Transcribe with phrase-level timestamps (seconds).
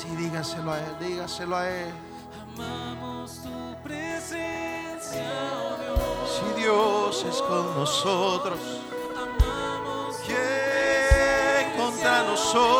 [0.00, 1.92] Sí, dígaselo a Él, dígaselo a Él.
[2.56, 5.30] Amamos tu presencia,
[5.62, 6.40] oh Dios.
[6.40, 8.58] Si Dios es con nosotros,
[9.14, 12.70] Amamos ¿quién contra nosotros?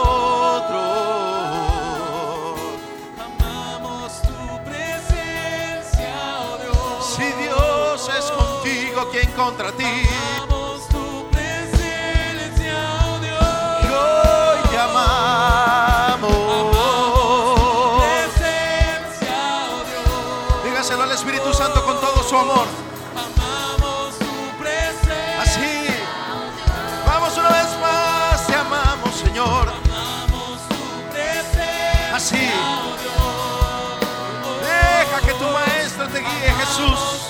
[3.18, 7.04] Amamos tu presencia, oh Dios.
[7.16, 9.84] Si Dios es contigo, ¿quién contra ti?
[35.30, 37.29] Que tu maestro te guíe, Jesús.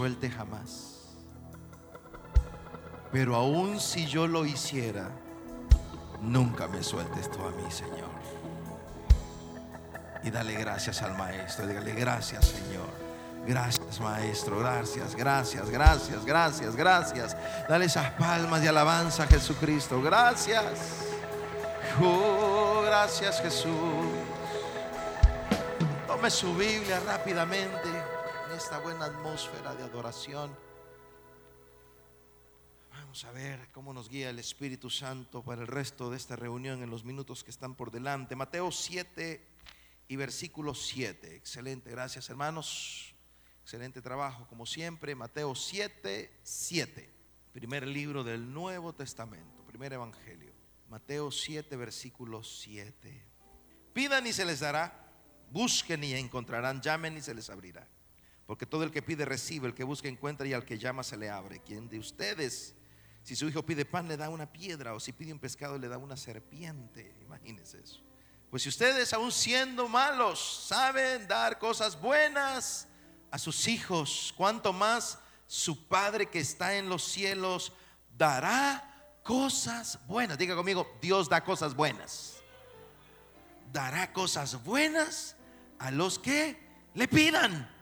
[0.00, 1.10] Suelte jamás.
[3.12, 5.10] Pero aun si yo lo hiciera,
[6.22, 8.08] nunca me sueltes tú a mí, Señor.
[10.24, 12.88] Y dale gracias al maestro, dígale gracias, Señor.
[13.46, 14.60] Gracias, maestro.
[14.60, 17.36] Gracias, gracias, gracias, gracias, gracias.
[17.68, 20.00] Dale esas palmas de alabanza a Jesucristo.
[20.00, 20.64] Gracias.
[22.00, 23.68] Oh, gracias, Jesús.
[26.06, 27.99] Tome su Biblia rápidamente en
[28.60, 30.54] esta buena atmósfera de adoración.
[32.90, 36.82] Vamos a ver cómo nos guía el Espíritu Santo para el resto de esta reunión
[36.82, 38.36] en los minutos que están por delante.
[38.36, 39.42] Mateo 7
[40.08, 41.36] y versículo 7.
[41.36, 43.14] Excelente, gracias hermanos.
[43.62, 45.14] Excelente trabajo, como siempre.
[45.14, 47.10] Mateo 7, 7.
[47.54, 50.52] Primer libro del Nuevo Testamento, primer evangelio.
[50.90, 53.24] Mateo 7, versículo 7.
[53.94, 55.10] Pidan y se les dará,
[55.50, 57.88] busquen y encontrarán, llamen y se les abrirá.
[58.50, 61.16] Porque todo el que pide recibe, el que busca encuentra y al que llama se
[61.16, 61.60] le abre.
[61.60, 62.74] ¿Quién de ustedes,
[63.22, 65.86] si su hijo pide pan, le da una piedra o si pide un pescado, le
[65.86, 67.14] da una serpiente?
[67.22, 68.02] Imagínense eso.
[68.50, 72.88] Pues si ustedes, aún siendo malos, saben dar cosas buenas
[73.30, 77.72] a sus hijos, cuanto más su Padre que está en los cielos
[78.18, 80.36] dará cosas buenas.
[80.38, 82.38] Diga conmigo, Dios da cosas buenas.
[83.72, 85.36] Dará cosas buenas
[85.78, 86.58] a los que
[86.94, 87.78] le pidan.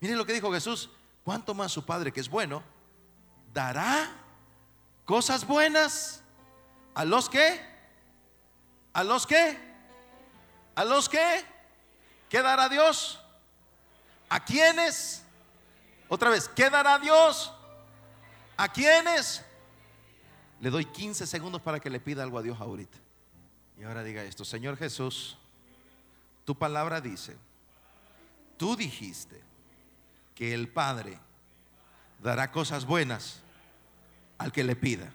[0.00, 0.90] Miren lo que dijo Jesús,
[1.24, 2.62] cuanto más su Padre que es bueno,
[3.52, 4.10] dará
[5.04, 6.22] cosas buenas
[6.94, 7.60] a los que,
[8.92, 9.58] a los que,
[10.74, 11.44] a los que,
[12.28, 13.20] ¿qué dará Dios?
[14.28, 15.24] ¿A quiénes?
[16.08, 17.52] Otra vez, ¿qué dará Dios?
[18.56, 19.44] ¿A quiénes?
[20.60, 22.98] Le doy 15 segundos para que le pida algo a Dios ahorita.
[23.78, 25.36] Y ahora diga esto, Señor Jesús,
[26.44, 27.36] tu palabra dice,
[28.56, 29.47] tú dijiste
[30.38, 31.18] que el Padre
[32.22, 33.40] dará cosas buenas
[34.38, 35.10] al que le pida.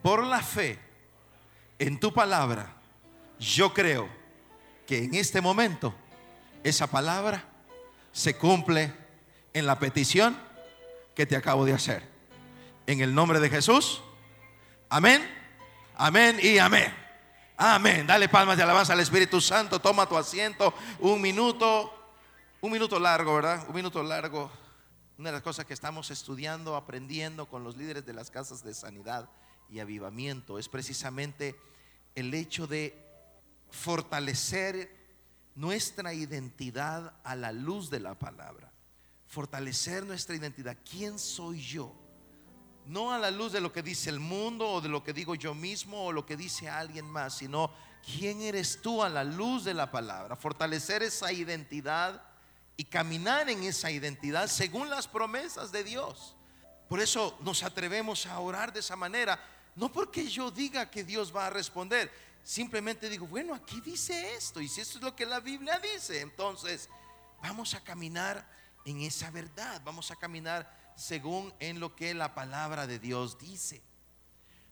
[0.00, 0.78] Por la fe
[1.80, 2.72] en tu palabra,
[3.40, 4.08] yo creo
[4.86, 5.92] que en este momento
[6.62, 7.42] esa palabra
[8.12, 8.94] se cumple
[9.54, 10.38] en la petición
[11.16, 12.08] que te acabo de hacer.
[12.86, 14.02] En el nombre de Jesús.
[14.88, 15.28] Amén.
[15.96, 16.94] Amén y amén.
[17.56, 18.06] Amén.
[18.06, 19.80] Dale palmas de alabanza al Espíritu Santo.
[19.80, 20.72] Toma tu asiento.
[21.00, 22.01] Un minuto.
[22.64, 23.66] Un minuto largo, ¿verdad?
[23.68, 24.48] Un minuto largo.
[25.18, 28.72] Una de las cosas que estamos estudiando, aprendiendo con los líderes de las casas de
[28.72, 29.28] sanidad
[29.68, 31.56] y avivamiento es precisamente
[32.14, 32.96] el hecho de
[33.68, 34.94] fortalecer
[35.56, 38.70] nuestra identidad a la luz de la palabra.
[39.26, 40.76] Fortalecer nuestra identidad.
[40.88, 41.92] ¿Quién soy yo?
[42.86, 45.34] No a la luz de lo que dice el mundo o de lo que digo
[45.34, 47.72] yo mismo o lo que dice alguien más, sino
[48.06, 50.36] quién eres tú a la luz de la palabra.
[50.36, 52.22] Fortalecer esa identidad
[52.82, 56.34] y caminar en esa identidad según las promesas de Dios.
[56.88, 59.38] Por eso nos atrevemos a orar de esa manera.
[59.76, 62.12] No porque yo diga que Dios va a responder,
[62.42, 66.22] simplemente digo, bueno, aquí dice esto, y si esto es lo que la Biblia dice,
[66.22, 66.88] entonces
[67.40, 68.50] vamos a caminar
[68.84, 73.80] en esa verdad, vamos a caminar según en lo que la palabra de Dios dice.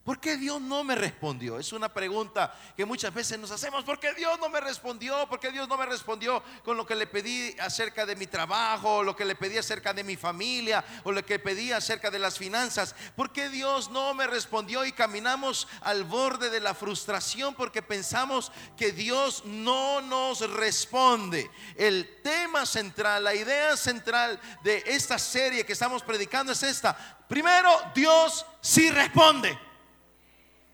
[0.04, 1.58] ¿Por qué Dios no me respondió?
[1.58, 3.84] Es una pregunta que muchas veces nos hacemos.
[3.84, 5.28] ¿Por qué Dios no me respondió?
[5.28, 8.96] ¿Por qué Dios no me respondió con lo que le pedí acerca de mi trabajo,
[8.96, 12.18] o lo que le pedí acerca de mi familia, o lo que pedí acerca de
[12.18, 12.94] las finanzas?
[13.14, 18.52] ¿Por qué Dios no me respondió y caminamos al borde de la frustración porque pensamos
[18.78, 21.50] que Dios no nos responde?
[21.76, 26.96] El tema central, la idea central de esta serie que estamos predicando es esta.
[27.28, 29.69] Primero, Dios sí responde.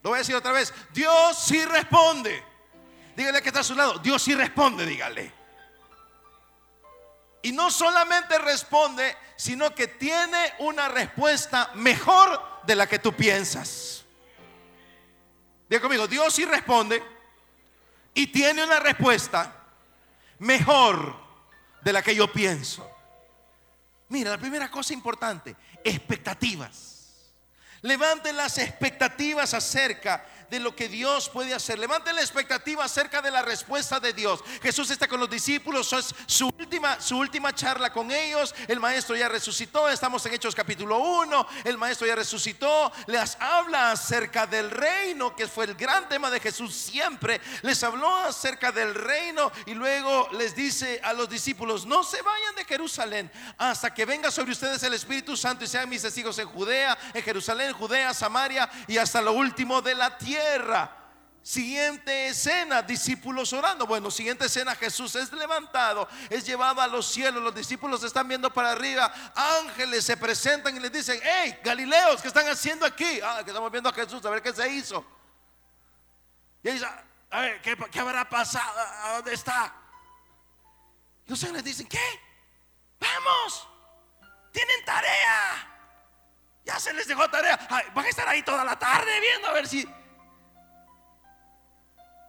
[0.07, 0.73] Lo voy a decir otra vez.
[0.93, 2.41] Dios sí responde.
[3.17, 3.99] Dígale que está a su lado.
[3.99, 5.33] Dios sí responde, dígale.
[7.43, 14.05] Y no solamente responde, sino que tiene una respuesta mejor de la que tú piensas.
[15.69, 17.03] Diga conmigo, Dios sí responde
[18.15, 19.61] y tiene una respuesta
[20.39, 21.17] mejor
[21.83, 22.89] de la que yo pienso.
[24.11, 26.96] Mira, la primera cosa importante, expectativas.
[27.87, 31.79] Levanten las expectativas acerca de lo que Dios puede hacer.
[31.79, 34.41] Levanten la expectativa acerca de la respuesta de Dios.
[34.63, 38.55] Jesús está con los discípulos, es su última, su última charla con ellos.
[38.69, 41.47] El maestro ya resucitó, estamos en Hechos capítulo 1.
[41.65, 46.41] El maestro ya resucitó, les habla acerca del reino, que fue el gran tema de
[46.41, 47.41] Jesús siempre.
[47.63, 52.55] Les habló acerca del reino y luego les dice a los discípulos, no se vayan
[52.55, 56.49] de Jerusalén hasta que venga sobre ustedes el Espíritu Santo y sean mis testigos en
[56.49, 60.36] Judea, en Jerusalén, Judea, Samaria y hasta lo último de la tierra.
[61.47, 63.87] Siguiente escena, discípulos orando.
[63.87, 68.53] Bueno, siguiente escena, Jesús es levantado, es llevado a los cielos, los discípulos están viendo
[68.53, 73.21] para arriba, ángeles se presentan y les dicen, hey, Galileos, ¿qué están haciendo aquí?
[73.23, 75.07] Ah, que estamos viendo a Jesús, a ver qué se hizo.
[76.65, 76.89] Y ellos,
[77.31, 78.81] a ver, ¿qué, qué habrá pasado?
[79.05, 79.73] ¿A dónde está?
[81.27, 82.21] Y los ángeles dicen, ¿qué?
[82.99, 83.69] Vamos,
[84.51, 85.77] tienen tarea.
[86.65, 87.69] Ya se les dejó tarea.
[87.71, 89.89] Ay, van a estar ahí toda la tarde viendo a ver si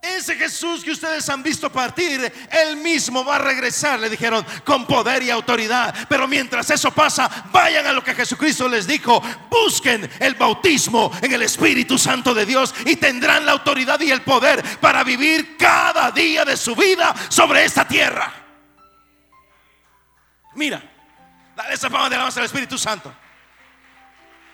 [0.02, 4.86] ese Jesús que ustedes han visto partir, él mismo va a regresar, le dijeron, con
[4.86, 5.94] poder y autoridad.
[6.08, 11.34] Pero mientras eso pasa, vayan a lo que Jesucristo les dijo, busquen el bautismo en
[11.34, 16.12] el Espíritu Santo de Dios y tendrán la autoridad y el poder para vivir cada
[16.12, 18.32] día de su vida sobre esta tierra.
[20.56, 20.82] Mira,
[21.56, 23.14] dale esa palma de alabanza al Espíritu Santo.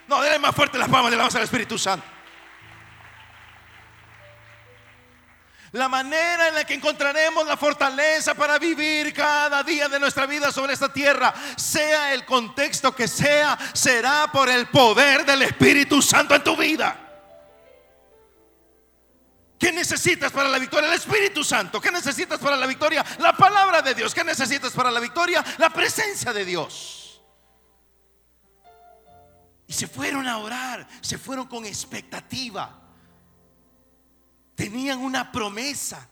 [0.08, 2.06] No, dale más fuerte las palmas de alabanza al Espíritu Santo.
[5.74, 10.52] La manera en la que encontraremos la fortaleza para vivir cada día de nuestra vida
[10.52, 16.36] sobre esta tierra, sea el contexto que sea, será por el poder del Espíritu Santo
[16.36, 17.00] en tu vida.
[19.58, 20.90] ¿Qué necesitas para la victoria?
[20.90, 21.82] El Espíritu Santo.
[21.82, 23.04] ¿Qué necesitas para la victoria?
[23.18, 24.14] La palabra de Dios.
[24.14, 25.44] ¿Qué necesitas para la victoria?
[25.58, 27.20] La presencia de Dios.
[29.66, 32.83] Y se fueron a orar, se fueron con expectativa.
[34.64, 36.08] Tenían una promesa.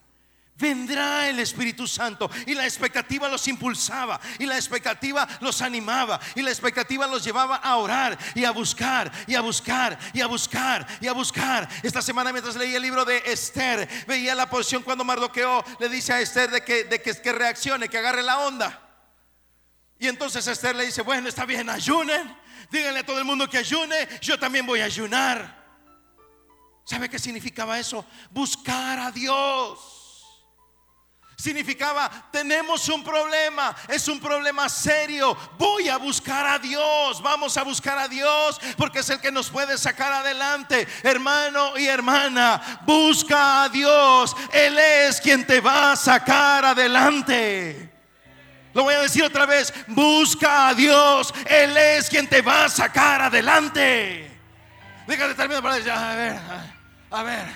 [0.57, 6.41] Vendrá el Espíritu Santo y la expectativa los impulsaba y la expectativa los animaba y
[6.41, 10.85] la expectativa los llevaba a orar y a buscar y a buscar y a buscar
[10.99, 11.69] y a buscar.
[11.81, 16.11] Esta semana mientras leía el libro de Esther veía la posición cuando Mardoqueo le dice
[16.11, 18.81] a Esther de que, de que, reaccione, que agarre la onda.
[19.97, 22.37] Y entonces Esther le dice, bueno, está bien, ayunen,
[22.69, 25.60] díganle a todo el mundo que ayune, yo también voy a ayunar.
[26.83, 28.05] ¿Sabe qué significaba eso?
[28.31, 30.01] Buscar a Dios.
[31.41, 35.35] Significaba, tenemos un problema, es un problema serio.
[35.57, 39.49] Voy a buscar a Dios, vamos a buscar a Dios porque es el que nos
[39.49, 40.87] puede sacar adelante.
[41.01, 44.35] Hermano y hermana, busca a Dios.
[44.53, 47.91] Él es quien te va a sacar adelante.
[48.73, 51.33] Lo voy a decir otra vez, busca a Dios.
[51.47, 54.31] Él es quien te va a sacar adelante.
[55.07, 56.39] Déjate terminar para decir, a ver,
[57.11, 57.47] a ver.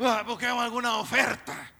[0.00, 1.70] Ah, Busquemos alguna oferta.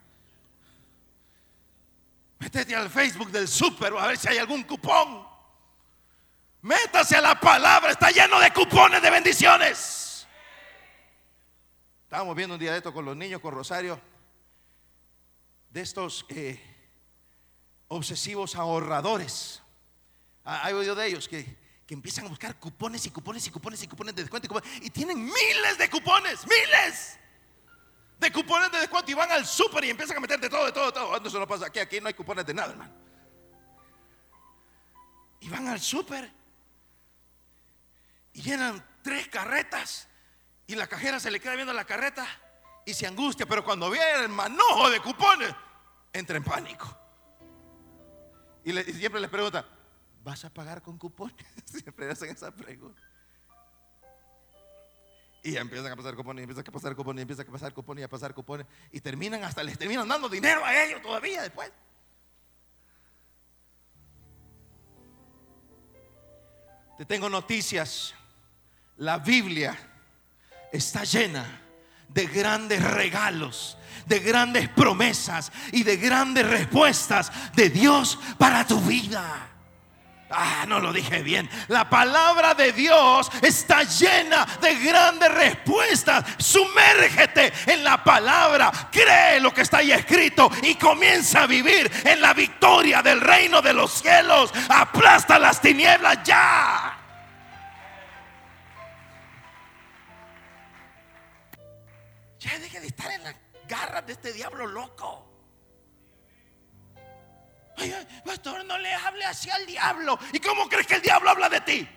[2.39, 5.27] Métete al Facebook del súper a ver si hay algún cupón.
[6.63, 10.27] Métase a la palabra, está lleno de cupones de bendiciones.
[12.05, 14.01] Estábamos viendo un día de esto con los niños, con Rosario,
[15.71, 16.61] de estos eh,
[17.89, 19.63] obsesivos ahorradores.
[20.45, 21.57] Ah, Hay oído de ellos que,
[21.93, 24.91] empiezan a buscar cupones y cupones y cupones y cupones de descuento y, cupones, y
[24.91, 27.19] tienen miles de cupones, miles
[28.19, 30.73] de cupones de descuento y van al súper y empiezan a meter de todo, de
[30.73, 31.21] todo, de todo.
[31.21, 32.95] No, eso no pasa aquí, aquí no hay cupones de nada, hermano.
[35.41, 36.33] Y van al súper
[38.33, 40.09] y llenan tres carretas
[40.67, 42.27] Y la cajera se le queda viendo la carreta
[42.87, 45.55] y se angustia, pero cuando ve el manojo de cupones,
[46.13, 46.99] entra en pánico.
[48.65, 49.65] Y, siempre le pregunta,
[50.23, 51.37] ¿vas a pagar con cupones?
[51.65, 53.03] Siempre hacen esa pregunta.
[55.45, 58.03] Y empiezan a pasar cupones, y empiezan a pasar cupones, y empiezan a pasar cupones,
[58.03, 58.67] y a pasar cupones.
[58.93, 61.73] Y terminan hasta, les terminan dando dinero a ellos todavía después.
[66.97, 68.15] Te tengo noticias.
[68.99, 69.77] La Biblia
[70.71, 71.61] está llena
[72.09, 73.77] de grandes regalos,
[74.07, 79.52] de grandes promesas y de grandes respuestas de Dios para tu vida.
[80.33, 81.49] Ah, no lo dije bien.
[81.69, 86.25] La palabra de Dios está llena de grandes respuestas.
[86.39, 88.73] Sumérgete en la palabra.
[88.91, 93.61] Cree lo que está ahí escrito y comienza a vivir en la victoria del reino
[93.61, 94.53] de los cielos.
[94.69, 96.99] Aplasta las tinieblas ya.
[102.39, 103.35] Ya deje de estar en las
[103.69, 105.32] garras de este diablo loco.
[108.25, 110.19] Pastor, no le hable así al diablo.
[110.33, 111.89] ¿Y cómo crees que el diablo habla de ti?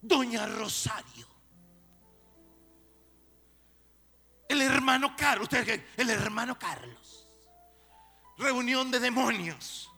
[0.00, 1.26] Doña Rosario.
[4.48, 5.48] El hermano Carlos.
[5.52, 7.28] Usted el hermano Carlos.
[8.38, 9.90] Reunión de demonios.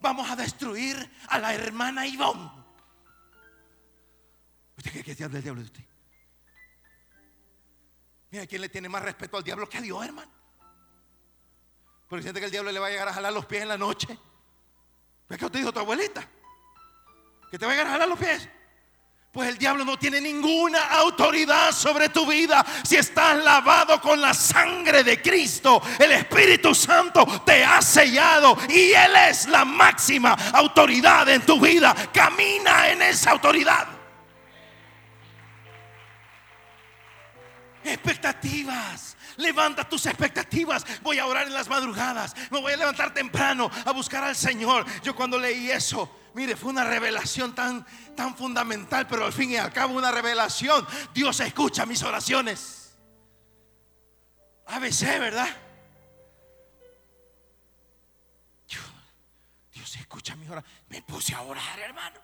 [0.00, 2.50] Vamos a destruir a la hermana Ivonne.
[4.76, 5.84] ¿Usted cree que te habla el diablo de usted?
[8.30, 10.41] Mira, ¿quién le tiene más respeto al diablo que a Dios, hermano?
[12.12, 13.78] Porque siente que el diablo le va a llegar a jalar los pies en la
[13.78, 14.06] noche.
[15.30, 16.22] ¿Ves que te dijo tu abuelita?
[17.50, 18.50] Que te va a llegar a jalar los pies.
[19.32, 24.34] Pues el diablo no tiene ninguna autoridad sobre tu vida si estás lavado con la
[24.34, 25.80] sangre de Cristo.
[25.98, 31.94] El Espíritu Santo te ha sellado y Él es la máxima autoridad en tu vida.
[32.12, 33.88] Camina en esa autoridad.
[37.82, 39.16] Expectativas.
[39.36, 40.84] Levanta tus expectativas.
[41.02, 42.34] Voy a orar en las madrugadas.
[42.50, 44.84] Me voy a levantar temprano a buscar al Señor.
[45.02, 47.86] Yo cuando leí eso, mire, fue una revelación tan,
[48.16, 50.86] tan fundamental, pero al fin y al cabo una revelación.
[51.14, 52.94] Dios escucha mis oraciones.
[54.66, 55.48] ABC, ¿verdad?
[58.68, 58.84] Dios,
[59.72, 60.82] Dios escucha mis oraciones.
[60.88, 62.20] Me puse a orar, hermano.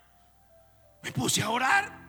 [1.01, 2.08] Me puse a orar.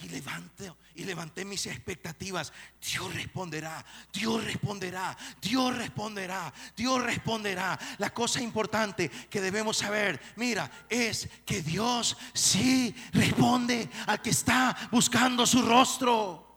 [0.00, 2.52] Y levanté, y levanté mis expectativas.
[2.80, 7.78] Dios responderá, Dios responderá, Dios responderá, Dios responderá.
[7.98, 14.76] La cosa importante que debemos saber, mira, es que Dios sí responde al que está
[14.92, 16.48] buscando su rostro.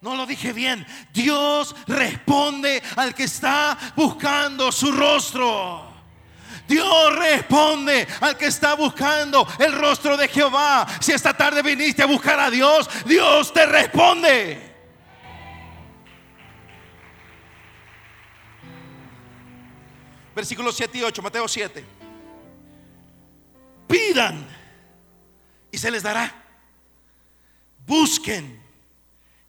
[0.00, 0.86] No lo dije bien.
[1.14, 5.93] Dios responde al que está buscando su rostro.
[6.66, 10.86] Dios responde al que está buscando el rostro de Jehová.
[11.00, 14.74] Si esta tarde viniste a buscar a Dios, Dios te responde.
[20.34, 21.84] Versículos 7 y 8, Mateo 7.
[23.86, 24.46] Pidan
[25.70, 26.32] y se les dará.
[27.86, 28.60] Busquen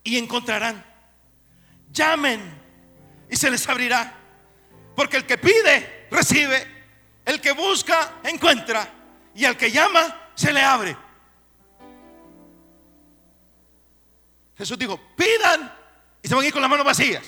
[0.03, 0.83] y encontrarán.
[1.91, 2.41] Llamen
[3.29, 4.13] y se les abrirá.
[4.95, 6.74] Porque el que pide, recibe.
[7.25, 8.87] El que busca, encuentra.
[9.33, 10.95] Y al que llama, se le abre.
[14.57, 15.73] Jesús dijo, pidan
[16.21, 17.25] y se van a ir con las manos vacías.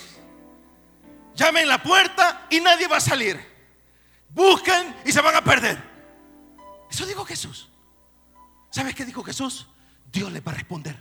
[1.34, 3.38] Llamen la puerta y nadie va a salir.
[4.30, 5.82] Busquen y se van a perder.
[6.90, 7.68] Eso dijo Jesús.
[8.70, 9.66] ¿Sabes qué dijo Jesús?
[10.10, 10.96] Dios les va a responder.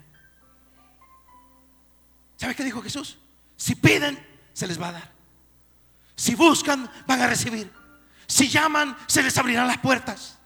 [2.35, 3.17] ¿Sabes qué dijo Jesús?
[3.55, 4.23] Si piden,
[4.53, 5.11] se les va a dar.
[6.15, 7.71] Si buscan, van a recibir.
[8.27, 10.37] Si llaman, se les abrirán las puertas.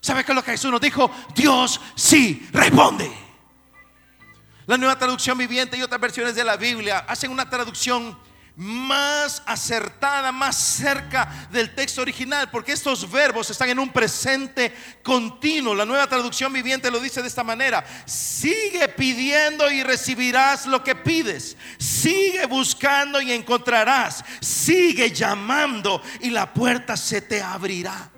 [0.00, 1.10] ¿Sabes qué es lo que Jesús nos dijo?
[1.34, 3.10] Dios sí responde.
[4.66, 8.16] La nueva traducción viviente y otras versiones de la Biblia hacen una traducción
[8.60, 15.74] más acertada, más cerca del texto original, porque estos verbos están en un presente continuo.
[15.74, 17.82] La nueva traducción viviente lo dice de esta manera.
[18.04, 21.56] Sigue pidiendo y recibirás lo que pides.
[21.78, 24.22] Sigue buscando y encontrarás.
[24.42, 28.10] Sigue llamando y la puerta se te abrirá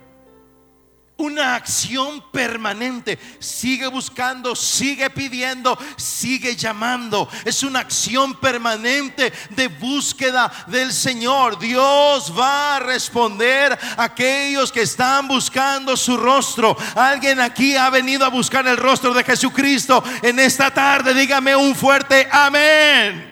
[1.17, 3.19] una acción permanente.
[3.39, 7.29] Sigue buscando, sigue pidiendo, sigue llamando.
[7.45, 11.59] Es una acción permanente de búsqueda del Señor.
[11.59, 16.75] Dios va a responder a aquellos que están buscando su rostro.
[16.95, 21.13] Alguien aquí ha venido a buscar el rostro de Jesucristo en esta tarde.
[21.13, 23.31] Dígame un fuerte amén.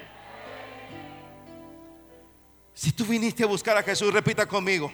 [2.74, 4.92] Si tú viniste a buscar a Jesús, repita conmigo.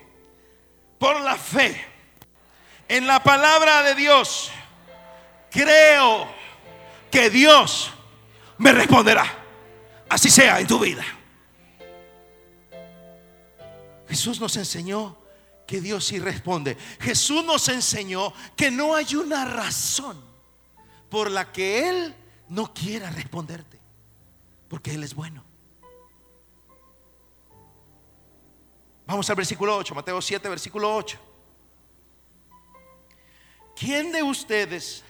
[1.00, 1.97] Por la fe
[2.88, 4.52] en la palabra de Dios
[5.50, 6.28] creo
[7.12, 7.92] que Dios
[8.58, 9.26] me responderá.
[10.10, 11.04] Así sea en tu vida.
[14.08, 15.18] Jesús nos enseñó
[15.66, 16.78] que Dios sí responde.
[17.00, 20.22] Jesús nos enseñó que no hay una razón
[21.10, 22.16] por la que Él
[22.48, 23.80] no quiera responderte.
[24.70, 25.44] Porque Él es bueno.
[29.06, 31.27] Vamos al versículo 8, Mateo 7, versículo 8.
[33.78, 35.04] ¿Quién de ustedes,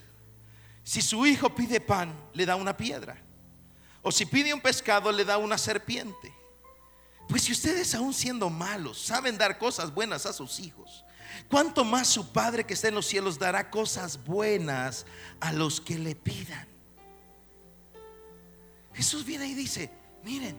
[0.83, 3.17] si su hijo pide pan, le da una piedra?
[4.01, 6.33] O si pide un pescado, le da una serpiente.
[7.29, 11.05] Pues si ustedes aún siendo malos saben dar cosas buenas a sus hijos,
[11.49, 15.05] ¿cuánto más su Padre que está en los cielos dará cosas buenas
[15.39, 16.67] a los que le pidan?
[18.93, 19.91] Jesús viene y dice,
[20.23, 20.57] miren,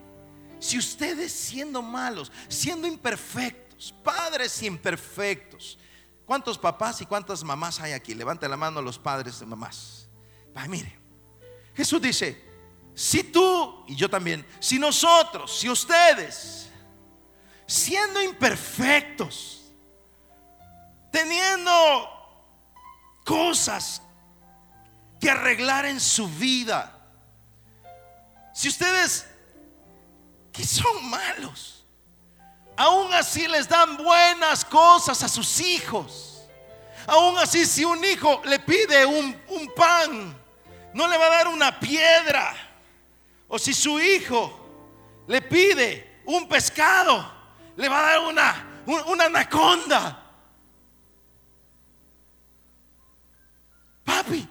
[0.61, 5.79] si ustedes siendo malos, siendo imperfectos, padres imperfectos,
[6.29, 8.15] ¿cuántos papás y cuántas mamás hay aquí?
[8.15, 10.07] Levanten la mano los padres de mamás.
[10.55, 11.01] Ay, mire,
[11.75, 12.45] Jesús dice,
[12.95, 16.69] si tú y yo también, si nosotros, si ustedes,
[17.67, 19.73] siendo imperfectos,
[21.11, 21.73] teniendo
[23.25, 24.03] cosas
[25.19, 26.95] que arreglar en su vida,
[28.53, 29.27] si ustedes
[30.53, 31.78] que son malos,
[32.79, 36.49] aún así les dan buenas cosas a sus hijos,
[37.09, 39.35] aún así si un hijo le pide un,
[39.75, 40.41] pan,
[40.95, 42.55] no le va a dar una piedra.
[43.49, 47.29] O si su hijo le pide un pescado,
[47.77, 50.25] le va a dar una, una anaconda.
[54.05, 54.49] Papi,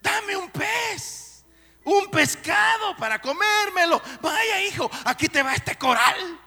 [0.00, 1.44] dame un pez,
[1.84, 4.02] un pescado para comérmelo.
[4.20, 6.40] Vaya hijo, aquí te va este coral.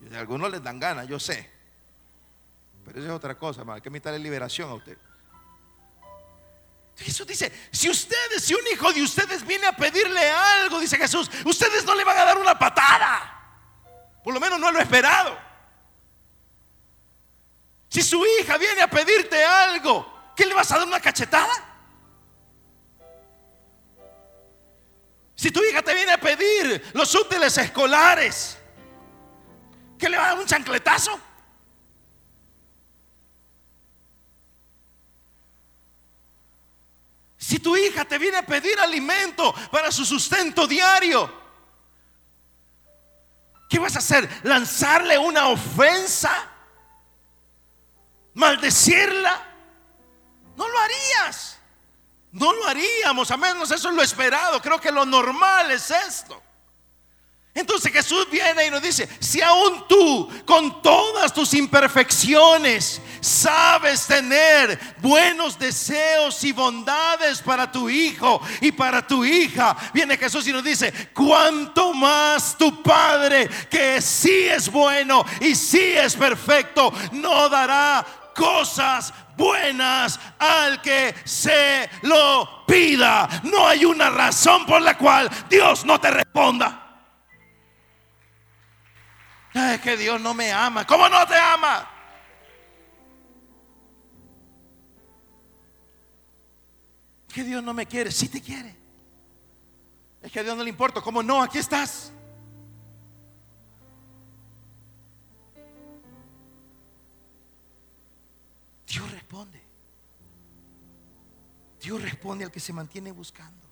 [0.00, 1.50] Y algunos les dan ganas, yo sé.
[2.84, 4.96] Pero eso es otra cosa, hay que la liberación a usted.
[6.96, 11.30] Jesús dice, si ustedes, si un hijo de ustedes viene a pedirle algo, dice Jesús,
[11.44, 13.34] ustedes no le van a dar una patada.
[14.24, 15.38] Por lo menos no lo esperado.
[17.88, 21.68] Si su hija viene a pedirte algo, ¿qué le vas a dar una cachetada?
[25.36, 28.58] Si tu hija te viene a pedir los útiles escolares,
[29.98, 31.20] ¿qué le va a dar un chancletazo?
[37.36, 41.32] Si tu hija te viene a pedir alimento para su sustento diario,
[43.68, 44.28] ¿qué vas a hacer?
[44.42, 46.30] ¿Lanzarle una ofensa?
[48.34, 49.46] ¿Maldecirla?
[50.56, 51.58] No lo harías.
[52.32, 54.60] No lo haríamos, a menos eso es lo esperado.
[54.60, 56.42] Creo que lo normal es esto.
[57.58, 64.78] Entonces Jesús viene y nos dice, si aún tú con todas tus imperfecciones sabes tener
[64.98, 70.62] buenos deseos y bondades para tu hijo y para tu hija, viene Jesús y nos
[70.62, 78.06] dice, cuanto más tu Padre, que sí es bueno y sí es perfecto, no dará
[78.36, 83.28] cosas buenas al que se lo pida.
[83.42, 86.84] No hay una razón por la cual Dios no te responda.
[89.58, 90.86] Es que Dios no me ama.
[90.86, 91.88] ¿Cómo no te ama?
[97.28, 98.12] Que Dios no me quiere.
[98.12, 98.76] Si te quiere.
[100.22, 101.00] Es que a Dios no le importa.
[101.00, 101.42] ¿Cómo no?
[101.42, 102.12] Aquí estás.
[108.86, 109.62] Dios responde.
[111.82, 113.66] Dios responde al que se mantiene buscando.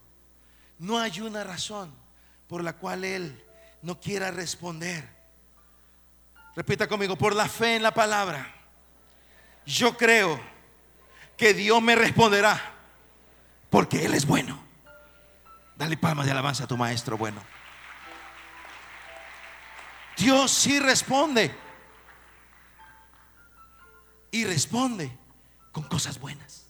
[0.79, 1.93] No hay una razón
[2.49, 3.45] por la cual Él
[3.83, 5.16] no quiera responder.
[6.57, 8.51] Repita conmigo, por la fe en la palabra.
[9.67, 10.41] Yo creo
[11.37, 12.59] que Dios me responderá
[13.69, 14.59] porque Él es bueno.
[15.77, 17.43] Dale palmas de alabanza a tu maestro bueno.
[20.17, 21.55] Dios sí responde.
[24.31, 25.15] Y responde
[25.73, 26.65] con cosas buenas.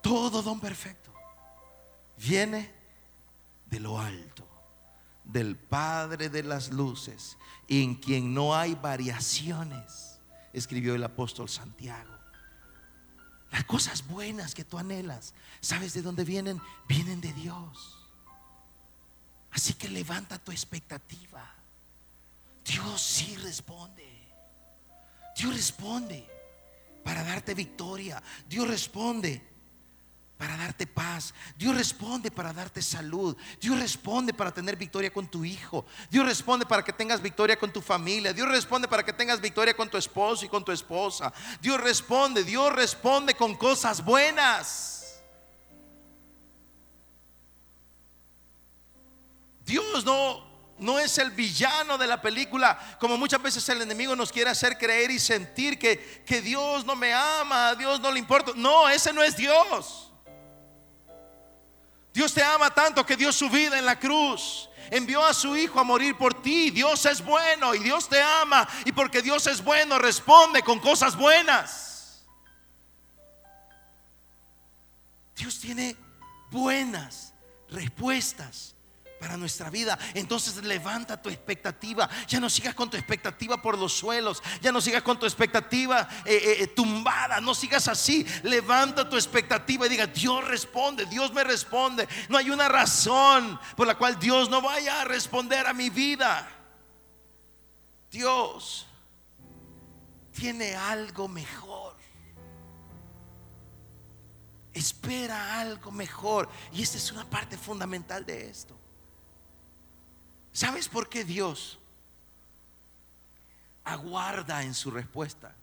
[0.00, 1.12] Todo don perfecto
[2.16, 2.72] viene
[3.66, 4.49] de lo alto
[5.32, 7.36] del Padre de las luces,
[7.68, 10.18] en quien no hay variaciones,
[10.52, 12.10] escribió el apóstol Santiago.
[13.50, 16.60] Las cosas buenas que tú anhelas, ¿sabes de dónde vienen?
[16.88, 17.98] Vienen de Dios.
[19.50, 21.54] Así que levanta tu expectativa.
[22.64, 24.08] Dios sí responde.
[25.36, 26.28] Dios responde
[27.02, 28.22] para darte victoria.
[28.48, 29.49] Dios responde
[30.40, 31.34] para darte paz.
[31.54, 33.36] Dios responde para darte salud.
[33.60, 35.84] Dios responde para tener victoria con tu hijo.
[36.08, 38.32] Dios responde para que tengas victoria con tu familia.
[38.32, 41.30] Dios responde para que tengas victoria con tu esposo y con tu esposa.
[41.60, 45.20] Dios responde, Dios responde con cosas buenas.
[49.66, 50.48] Dios no
[50.78, 54.78] no es el villano de la película, como muchas veces el enemigo nos quiere hacer
[54.78, 58.52] creer y sentir que, que Dios no me ama, Dios no le importa.
[58.56, 60.09] No, ese no es Dios.
[62.12, 64.68] Dios te ama tanto que dio su vida en la cruz.
[64.90, 66.70] Envió a su Hijo a morir por ti.
[66.70, 68.68] Dios es bueno y Dios te ama.
[68.84, 72.24] Y porque Dios es bueno, responde con cosas buenas.
[75.36, 75.96] Dios tiene
[76.50, 77.32] buenas
[77.68, 78.74] respuestas
[79.20, 79.98] para nuestra vida.
[80.14, 82.08] Entonces levanta tu expectativa.
[82.26, 84.42] Ya no sigas con tu expectativa por los suelos.
[84.62, 87.40] Ya no sigas con tu expectativa eh, eh, eh, tumbada.
[87.40, 88.26] No sigas así.
[88.42, 92.08] Levanta tu expectativa y diga, Dios responde, Dios me responde.
[92.30, 96.48] No hay una razón por la cual Dios no vaya a responder a mi vida.
[98.10, 98.86] Dios
[100.32, 101.94] tiene algo mejor.
[104.72, 106.48] Espera algo mejor.
[106.72, 108.79] Y esta es una parte fundamental de esto.
[110.60, 111.78] ¿Sabes por qué Dios
[113.82, 115.56] aguarda en su respuesta?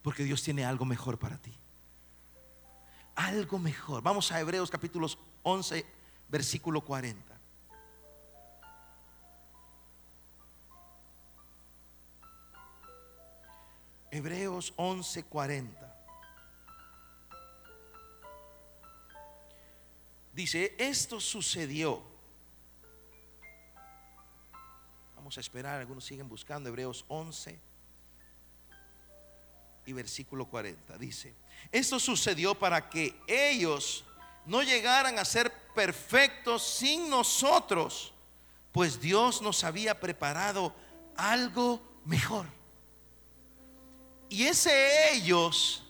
[0.00, 1.52] Porque Dios tiene algo mejor para ti.
[3.14, 4.02] Algo mejor.
[4.02, 5.84] Vamos a Hebreos capítulos 11,
[6.30, 7.38] versículo 40.
[14.10, 15.96] Hebreos 11, 40.
[20.32, 22.09] Dice, esto sucedió
[25.36, 27.58] A esperar, algunos siguen buscando Hebreos 11
[29.86, 30.98] y versículo 40.
[30.98, 31.34] Dice,
[31.70, 34.04] esto sucedió para que ellos
[34.46, 38.12] no llegaran a ser perfectos sin nosotros,
[38.72, 40.74] pues Dios nos había preparado
[41.16, 42.46] algo mejor.
[44.28, 45.82] Y ese ellos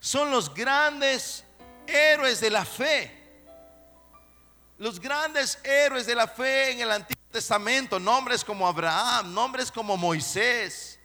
[0.00, 1.44] son los grandes
[1.86, 3.22] héroes de la fe.
[4.78, 9.96] Los grandes héroes de la fe en el Antiguo Testamento, nombres como Abraham, nombres como
[9.96, 11.00] Moisés,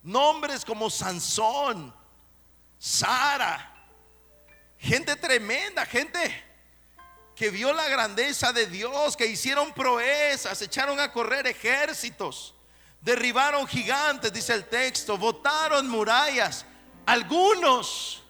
[0.00, 1.92] nombres como Sansón,
[2.78, 3.74] Sara,
[4.78, 6.44] gente tremenda, gente
[7.34, 12.54] que vio la grandeza de Dios, que hicieron proezas, echaron a correr ejércitos,
[13.00, 16.64] derribaron gigantes, dice el texto, botaron murallas.
[17.04, 18.22] Algunos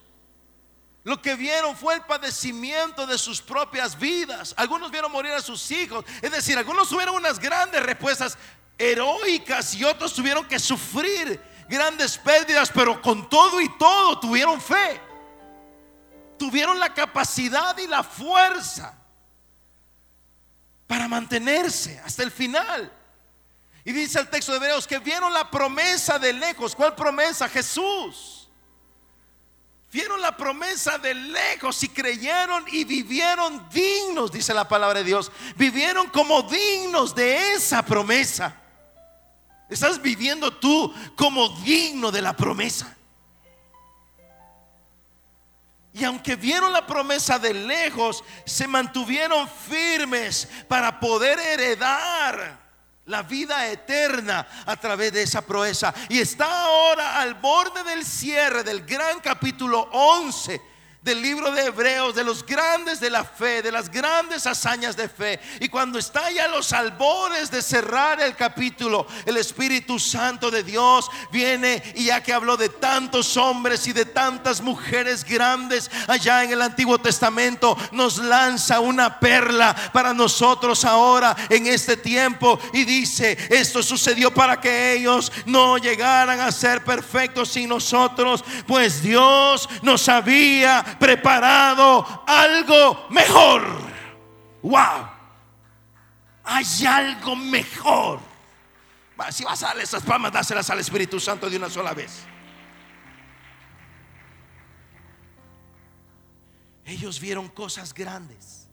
[1.07, 4.53] lo que vieron fue el padecimiento de sus propias vidas.
[4.57, 6.03] Algunos vieron morir a sus hijos.
[6.21, 8.37] Es decir, algunos tuvieron unas grandes respuestas
[8.77, 14.99] heroicas y otros tuvieron que sufrir grandes pérdidas, pero con todo y todo tuvieron fe.
[16.37, 18.93] Tuvieron la capacidad y la fuerza
[20.87, 22.91] para mantenerse hasta el final.
[23.85, 26.75] Y dice el texto de Hebreos que vieron la promesa de lejos.
[26.75, 27.47] ¿Cuál promesa?
[27.47, 28.36] Jesús.
[29.97, 35.31] Vieron la promesa de lejos y creyeron y vivieron dignos, dice la palabra de Dios.
[35.55, 38.55] Vivieron como dignos de esa promesa.
[39.67, 42.95] Estás viviendo tú como digno de la promesa.
[45.93, 52.66] Y aunque vieron la promesa de lejos, se mantuvieron firmes para poder heredar
[53.07, 55.93] la vida eterna a través de esa proeza.
[56.09, 60.76] Y está ahora al borde del cierre del gran capítulo 11
[61.07, 65.07] del libro de Hebreos, de los grandes de la fe, de las grandes hazañas de
[65.07, 65.39] fe.
[65.61, 70.63] Y cuando está ya a los albores de cerrar el capítulo, el Espíritu Santo de
[70.63, 76.43] Dios viene y ya que habló de tantos hombres y de tantas mujeres grandes allá
[76.43, 82.83] en el Antiguo Testamento, nos lanza una perla para nosotros ahora en este tiempo y
[82.83, 89.69] dice, esto sucedió para que ellos no llegaran a ser perfectos sin nosotros, pues Dios
[89.83, 93.63] nos había preparado algo mejor.
[94.61, 95.09] Wow.
[96.43, 98.19] Hay algo mejor.
[99.31, 102.25] Si vas a darle esas palmas, dáselas al Espíritu Santo de una sola vez.
[106.85, 108.69] Ellos vieron cosas grandes.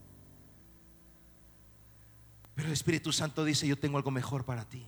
[2.53, 4.87] Pero el Espíritu Santo dice, yo tengo algo mejor para ti.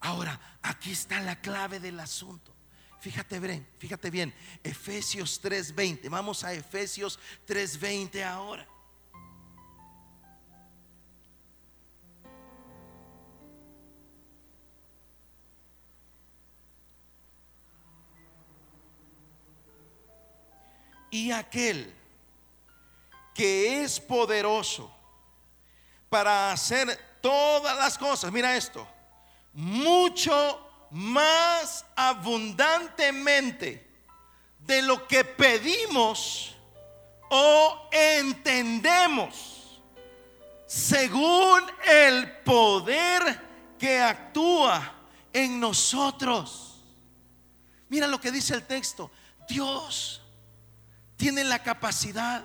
[0.00, 2.57] Ahora, aquí está la clave del asunto.
[3.00, 4.34] Fíjate bien, fíjate bien,
[4.64, 6.08] Efesios 3:20.
[6.08, 8.66] Vamos a Efesios 3:20 ahora.
[21.10, 21.94] Y aquel
[23.34, 24.92] que es poderoso
[26.10, 28.86] para hacer todas las cosas, mira esto,
[29.52, 33.86] mucho más abundantemente
[34.60, 36.54] de lo que pedimos
[37.30, 39.80] o entendemos,
[40.66, 43.48] según el poder
[43.78, 44.94] que actúa
[45.32, 46.82] en nosotros.
[47.88, 49.10] Mira lo que dice el texto.
[49.48, 50.20] Dios
[51.16, 52.44] tiene la capacidad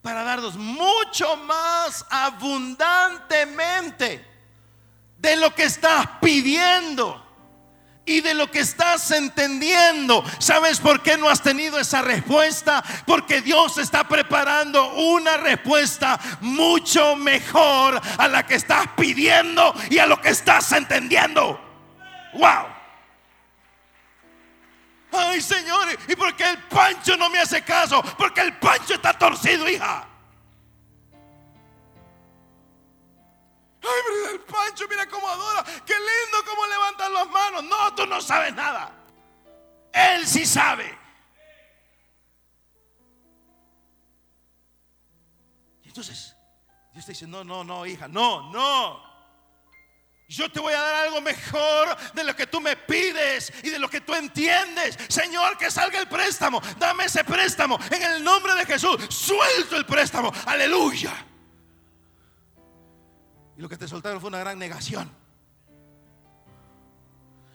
[0.00, 4.24] para darnos mucho más abundantemente
[5.18, 7.27] de lo que estás pidiendo
[8.08, 10.24] y de lo que estás entendiendo.
[10.38, 12.82] ¿Sabes por qué no has tenido esa respuesta?
[13.06, 20.06] Porque Dios está preparando una respuesta mucho mejor a la que estás pidiendo y a
[20.06, 21.60] lo que estás entendiendo.
[22.32, 22.78] ¡Wow!
[25.12, 28.02] Ay, Señor, ¿y por qué el Pancho no me hace caso?
[28.16, 30.06] Porque el Pancho está torcido, hija.
[33.82, 35.64] Ay, mira el Pancho, mira cómo adora.
[35.86, 35.97] Qué
[38.08, 38.92] No, sabes nada.
[39.92, 40.96] Él sí sabe.
[45.84, 46.36] Y entonces,
[46.92, 49.08] Dios te dice, no, no, no, hija, no, no.
[50.28, 53.78] Yo te voy a dar algo mejor de lo que tú me pides y de
[53.78, 54.98] lo que tú entiendes.
[55.08, 56.60] Señor, que salga el préstamo.
[56.78, 57.78] Dame ese préstamo.
[57.90, 60.30] En el nombre de Jesús, suelto el préstamo.
[60.44, 61.14] Aleluya.
[63.56, 65.10] Y lo que te soltaron fue una gran negación.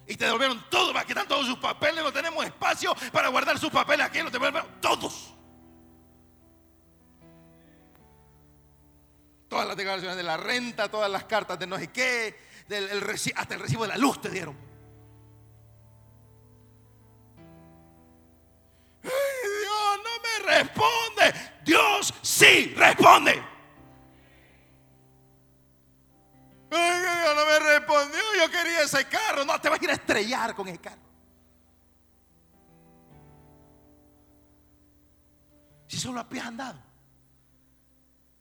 [0.07, 0.97] Y te devolvieron todo.
[0.97, 2.03] Aquí están todos sus papeles.
[2.03, 4.21] No tenemos espacio para guardar sus papeles aquí.
[4.21, 5.33] Los devolvieron todos.
[9.47, 12.35] Todas las declaraciones de la renta, todas las cartas de no sé qué,
[12.67, 13.03] del, el
[13.35, 14.57] hasta el recibo de la luz te dieron.
[19.03, 19.09] Ay,
[19.61, 21.33] Dios no me responde.
[21.63, 23.52] Dios sí responde.
[26.77, 28.19] No me respondió.
[28.39, 29.45] Yo quería ese carro.
[29.45, 31.01] No, te vas a ir a estrellar con el carro.
[35.87, 36.79] Si solo a pies andado.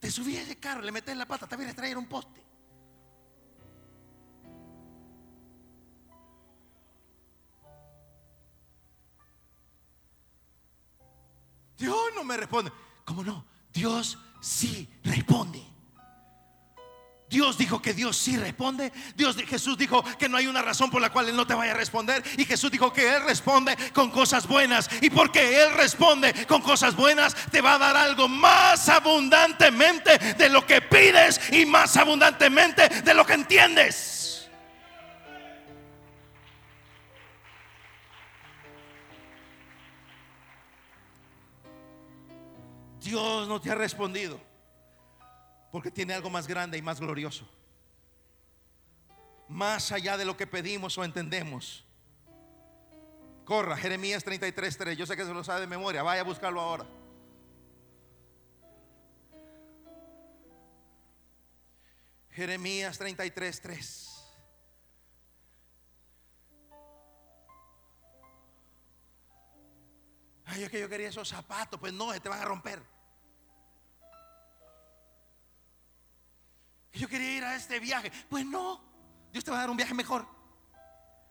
[0.01, 2.43] Te subías a ese carro, le metes la pata, te vienes a traer un poste.
[11.77, 12.73] Dios no me responde.
[13.05, 13.45] ¿Cómo no?
[13.73, 15.72] Dios sí responde.
[17.33, 18.93] Dios dijo que Dios sí responde.
[19.17, 21.73] Dios, Jesús dijo que no hay una razón por la cual Él no te vaya
[21.73, 22.23] a responder.
[22.37, 24.91] Y Jesús dijo que Él responde con cosas buenas.
[25.01, 30.51] Y porque Él responde con cosas buenas, te va a dar algo más abundantemente de
[30.51, 34.51] lo que pides y más abundantemente de lo que entiendes.
[43.01, 44.52] Dios no te ha respondido
[45.73, 47.49] porque tiene algo más grande y más glorioso.
[49.49, 51.85] Más allá de lo que pedimos o entendemos.
[53.47, 54.97] Corra, Jeremías 33:3.
[54.97, 56.03] Yo sé que se lo sabe de memoria.
[56.03, 56.87] Vaya a buscarlo ahora.
[62.31, 64.11] Jeremías 33:3.
[70.45, 71.81] Ay, es que yo quería esos zapatos.
[71.81, 72.92] Pues no, te van a romper.
[76.93, 78.13] Yo quería ir a este viaje.
[78.29, 78.81] Pues no,
[79.33, 80.27] Dios te va a dar un viaje mejor.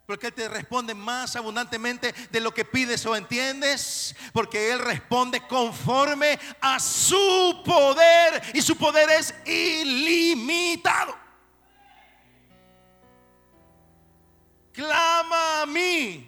[0.05, 4.15] Porque Él te responde más abundantemente de lo que pides o entiendes.
[4.33, 8.41] Porque Él responde conforme a su poder.
[8.53, 11.15] Y su poder es ilimitado.
[14.73, 16.27] Clama a mí.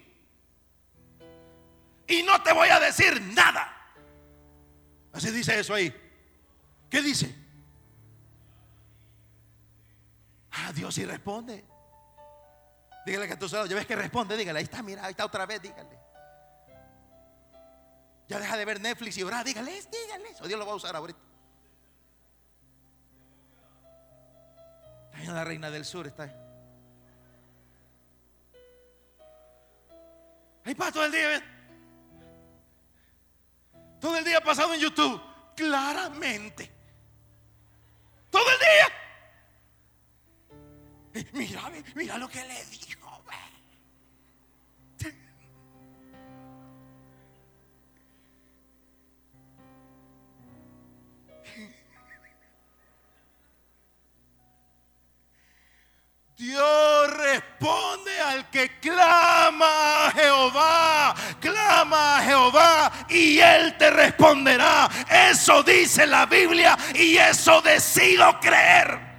[2.07, 3.69] Y no te voy a decir nada.
[5.11, 5.93] Así dice eso ahí.
[6.89, 7.42] ¿Qué dice?
[10.53, 11.65] Ah, Dios sí responde.
[13.05, 15.25] Dígale que a tu lado, ya ves que responde, dígale, ahí está, mira, ahí está
[15.25, 15.99] otra vez, dígale.
[18.27, 20.47] Ya deja de ver Netflix y orar, dígale, dígale eso.
[20.47, 21.19] Dios lo va a usar ahorita.
[25.13, 26.35] Ahí la reina del sur está ahí.
[30.65, 31.43] Ahí pasa todo el día.
[33.99, 35.21] Todo el día pasado en YouTube,
[35.55, 36.71] claramente.
[38.29, 39.02] Todo el día.
[41.33, 43.23] Mira, mira lo que le dijo.
[43.27, 43.53] ve.
[56.35, 64.89] Dios responde al que clama a Jehová, clama a Jehová y Él te responderá.
[65.07, 69.12] Eso dice la Biblia y eso decido creer.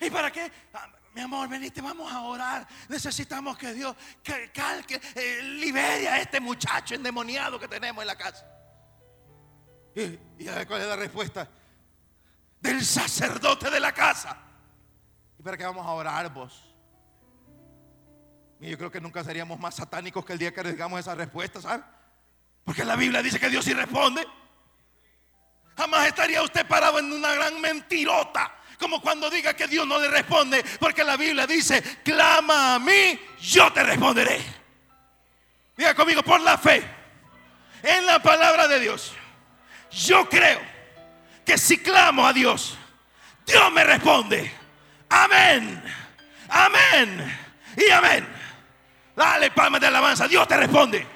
[0.00, 0.50] ¿Y para qué?
[0.72, 2.66] Ah, mi amor, veniste, vamos a orar.
[2.88, 8.16] Necesitamos que Dios que, calque, eh, libere a este muchacho endemoniado que tenemos en la
[8.16, 8.46] casa.
[9.94, 11.48] ¿Y, y a ver cuál es la respuesta?
[12.60, 14.36] Del sacerdote de la casa.
[15.38, 16.74] ¿Y para qué vamos a orar vos?
[18.60, 21.60] Y yo creo que nunca seríamos más satánicos que el día que digamos esa respuesta,
[21.60, 21.84] ¿sabes?
[22.62, 24.26] Porque la Biblia dice que Dios sí responde.
[25.76, 28.59] Jamás estaría usted parado en una gran mentirota.
[28.80, 30.64] Como cuando diga que Dios no le responde.
[30.80, 34.40] Porque la Biblia dice, clama a mí, yo te responderé.
[35.76, 36.82] Diga conmigo, por la fe.
[37.82, 39.12] En la palabra de Dios.
[39.90, 40.60] Yo creo
[41.44, 42.78] que si clamo a Dios,
[43.46, 44.50] Dios me responde.
[45.10, 45.82] Amén.
[46.48, 47.38] Amén.
[47.76, 48.26] Y amén.
[49.14, 50.26] Dale palmas de alabanza.
[50.26, 51.06] Dios te responde.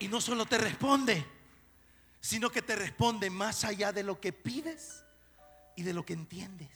[0.00, 1.24] Y no solo te responde,
[2.24, 5.04] sino que te responde más allá de lo que pides
[5.76, 6.70] y de lo que entiendes.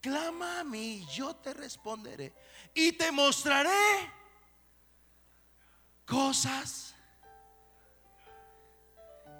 [0.00, 2.32] Clama a mí, yo te responderé
[2.72, 3.70] y te mostraré
[6.06, 6.94] cosas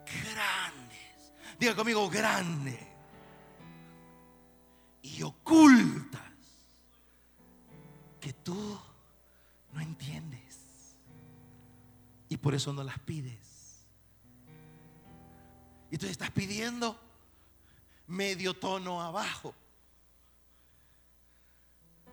[0.05, 1.33] grandes.
[1.59, 2.79] Diga conmigo, grande
[5.01, 6.21] y ocultas
[8.21, 8.79] que tú
[9.73, 10.95] no entiendes
[12.29, 13.46] y por eso no las pides.
[15.97, 16.95] Y tú estás pidiendo
[18.09, 19.55] medio tono abajo.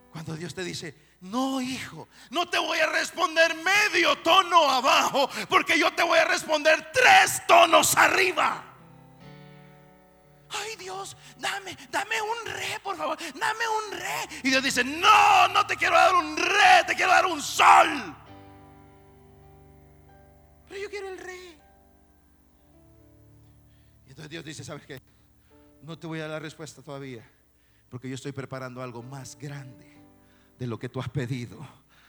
[0.10, 5.78] Cuando Dios te dice, no hijo, no te voy a responder medio tono abajo, porque
[5.78, 8.64] yo te voy a responder tres tonos arriba.
[10.52, 14.30] Ay Dios, dame, dame un re, por favor, dame un re.
[14.44, 18.16] Y Dios dice, no, no te quiero dar un re, te quiero dar un sol.
[20.70, 21.63] Pero yo quiero el re.
[24.14, 25.02] Entonces Dios dice, ¿sabes qué?
[25.82, 27.28] No te voy a dar la respuesta todavía,
[27.90, 29.92] porque yo estoy preparando algo más grande
[30.60, 31.58] de lo que tú has pedido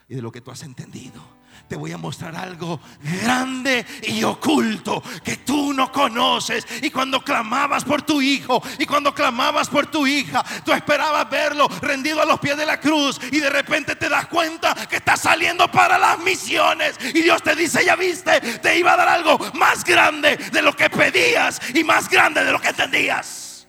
[0.07, 1.23] y de lo que tú has entendido.
[1.69, 2.81] Te voy a mostrar algo
[3.23, 6.67] grande y oculto que tú no conoces.
[6.83, 11.69] Y cuando clamabas por tu hijo y cuando clamabas por tu hija, tú esperabas verlo
[11.81, 15.17] rendido a los pies de la cruz y de repente te das cuenta que está
[15.17, 16.97] saliendo para las misiones.
[17.15, 20.75] Y Dios te dice, ya viste, te iba a dar algo más grande de lo
[20.75, 23.67] que pedías y más grande de lo que entendías.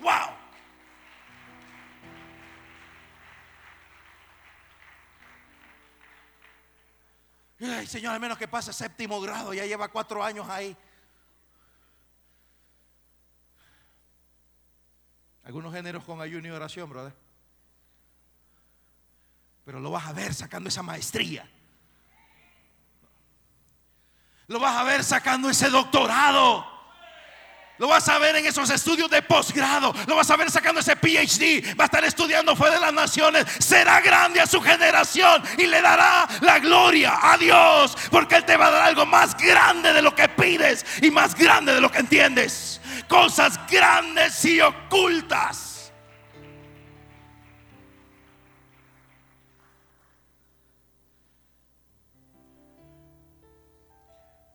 [0.00, 0.37] Wow.
[7.60, 10.76] Ay, Señor, al menos que pase séptimo grado, ya lleva cuatro años ahí.
[15.42, 17.14] Algunos géneros con ayuno y oración, brother.
[19.64, 21.50] Pero lo vas a ver sacando esa maestría.
[24.46, 26.77] Lo vas a ver sacando ese doctorado.
[27.78, 29.94] Lo vas a ver en esos estudios de posgrado.
[30.06, 31.76] Lo vas a ver sacando ese PhD.
[31.78, 33.46] Va a estar estudiando fuera de las naciones.
[33.60, 37.96] Será grande a su generación y le dará la gloria a Dios.
[38.10, 41.36] Porque Él te va a dar algo más grande de lo que pides y más
[41.36, 42.80] grande de lo que entiendes.
[43.06, 45.92] Cosas grandes y ocultas.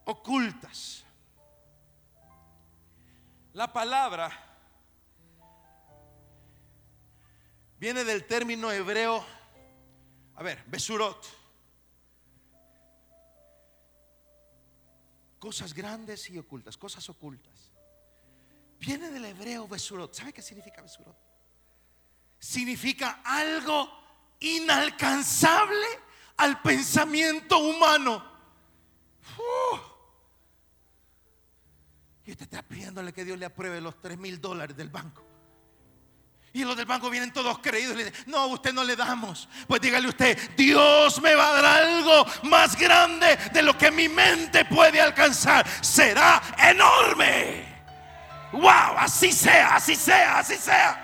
[0.05, 0.92] Ocultas.
[3.53, 4.31] La palabra
[7.77, 9.23] viene del término hebreo,
[10.35, 11.23] a ver, besurot.
[15.37, 17.71] Cosas grandes y ocultas, cosas ocultas.
[18.79, 20.13] Viene del hebreo besurot.
[20.15, 21.15] ¿Sabe qué significa besurot?
[22.39, 23.87] Significa algo
[24.39, 25.85] inalcanzable
[26.37, 28.33] al pensamiento humano.
[32.25, 35.23] Y usted está pidiéndole que Dios le apruebe los 3 mil dólares del banco.
[36.55, 38.95] Y los del banco vienen todos creídos y le dicen, no, a usted no le
[38.95, 39.49] damos.
[39.67, 44.07] Pues dígale usted, Dios me va a dar algo más grande de lo que mi
[44.07, 45.67] mente puede alcanzar.
[45.83, 47.73] Será enorme.
[48.51, 50.99] Wow, así sea, así sea, así sea.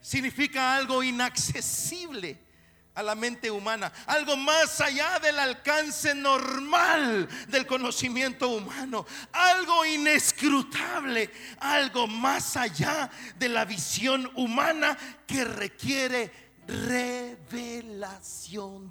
[0.00, 2.51] Significa algo inaccesible
[2.94, 11.30] a la mente humana, algo más allá del alcance normal del conocimiento humano, algo inescrutable,
[11.60, 16.30] algo más allá de la visión humana que requiere
[16.66, 18.14] revelación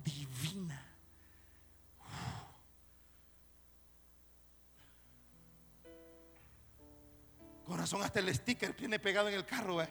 [0.03, 0.81] divina.
[7.81, 9.89] razón hasta el sticker tiene pegado en el carro, ¿ve?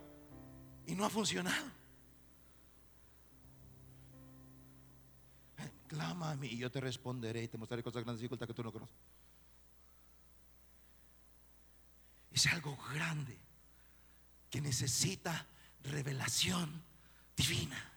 [0.86, 1.79] Y no ha funcionado.
[5.90, 8.54] Clama a mí y yo te responderé y te mostraré cosas grandes y ocultas que
[8.54, 8.94] tú no conoces.
[12.30, 13.36] Es algo grande
[14.48, 15.48] que necesita
[15.82, 16.80] revelación
[17.36, 17.90] divina.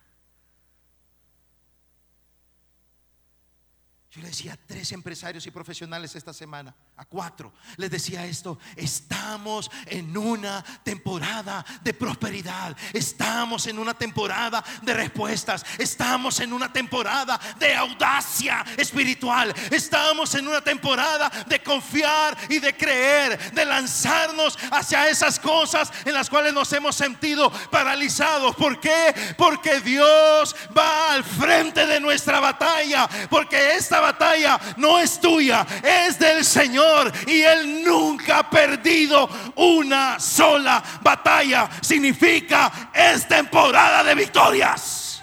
[4.10, 8.60] Yo le decía a tres empresarios y profesionales esta semana, a cuatro, les decía esto,
[8.76, 16.72] estamos en una temporada de prosperidad, estamos en una temporada de respuestas, estamos en una
[16.72, 24.56] temporada de audacia espiritual, estamos en una temporada de confiar y de creer, de lanzarnos
[24.70, 28.56] hacia esas cosas en las cuales nos hemos sentido paralizados.
[28.56, 29.34] ¿Por qué?
[29.36, 36.20] Porque Dios va al frente de nuestra batalla, porque esta batalla no es tuya, es
[36.20, 36.84] del Señor.
[37.28, 41.70] Y Él nunca ha perdido una sola batalla.
[41.82, 45.22] Significa es temporada de victorias.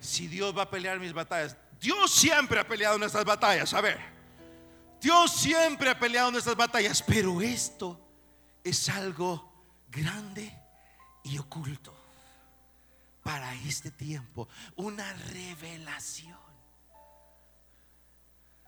[0.00, 3.98] Si Dios va a pelear mis batallas, Dios siempre ha peleado nuestras batallas, a ver.
[5.00, 8.00] Dios siempre ha peleado nuestras batallas, pero esto
[8.62, 9.52] es algo
[9.90, 10.56] grande
[11.24, 12.03] y oculto
[13.24, 16.38] para este tiempo, una revelación.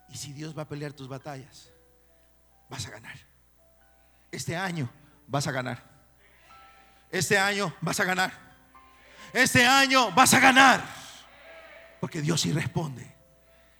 [0.08, 1.70] Y si Dios va a pelear tus batallas,
[2.68, 3.16] vas a ganar.
[4.32, 4.90] Este año
[5.28, 5.84] vas a ganar.
[7.10, 8.32] Este año vas a ganar.
[9.32, 10.82] Este año vas a ganar.
[12.00, 13.14] Porque Dios sí responde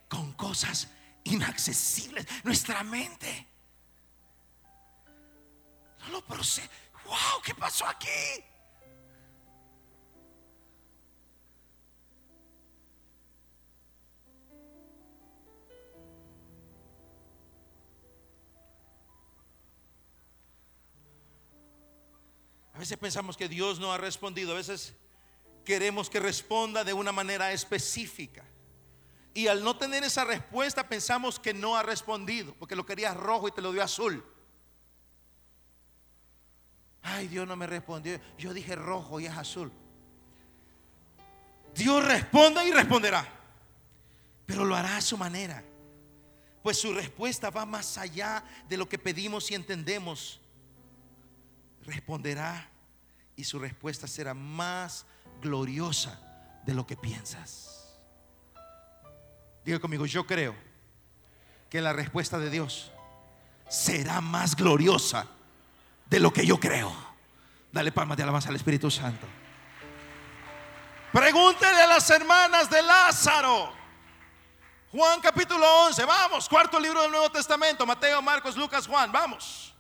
[0.09, 0.89] con cosas
[1.25, 2.27] inaccesibles.
[2.45, 3.49] Nuestra mente
[6.01, 6.69] no lo procede.
[7.07, 7.43] ¡Wow!
[7.43, 8.45] ¿Qué pasó aquí?
[22.77, 24.93] A veces pensamos que Dios no ha respondido, a veces
[25.65, 28.45] queremos que responda de una manera específica.
[29.33, 33.49] Y al no tener esa respuesta pensamos que no ha respondido, porque lo querías rojo
[33.49, 34.23] y te lo dio azul.
[37.03, 38.21] Ay, Dios no me respondió.
[38.37, 39.73] Yo dije rojo y es azul.
[41.75, 43.27] Dios responde y responderá,
[44.45, 45.65] pero lo hará a su manera.
[46.63, 50.43] Pues su respuesta va más allá de lo que pedimos y entendemos
[51.87, 52.69] responderá
[53.37, 55.07] y su respuesta será más
[55.41, 56.21] gloriosa
[56.65, 57.97] de lo que piensas.
[59.65, 60.55] Diga conmigo, yo creo
[61.71, 62.93] que la respuesta de Dios
[63.69, 65.27] será más gloriosa
[66.07, 66.95] de lo que yo creo.
[67.73, 69.27] Dale palmas de alabanza al Espíritu Santo.
[71.13, 73.73] Pregúntele a las hermanas de Lázaro.
[74.93, 79.76] Juan capítulo 11, vamos, cuarto libro del Nuevo Testamento, Mateo, Marcos, Lucas, Juan, vamos.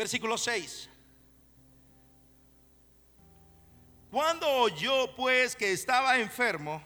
[0.00, 0.88] Versículo 6.
[4.10, 6.82] Cuando oyó pues que estaba enfermo,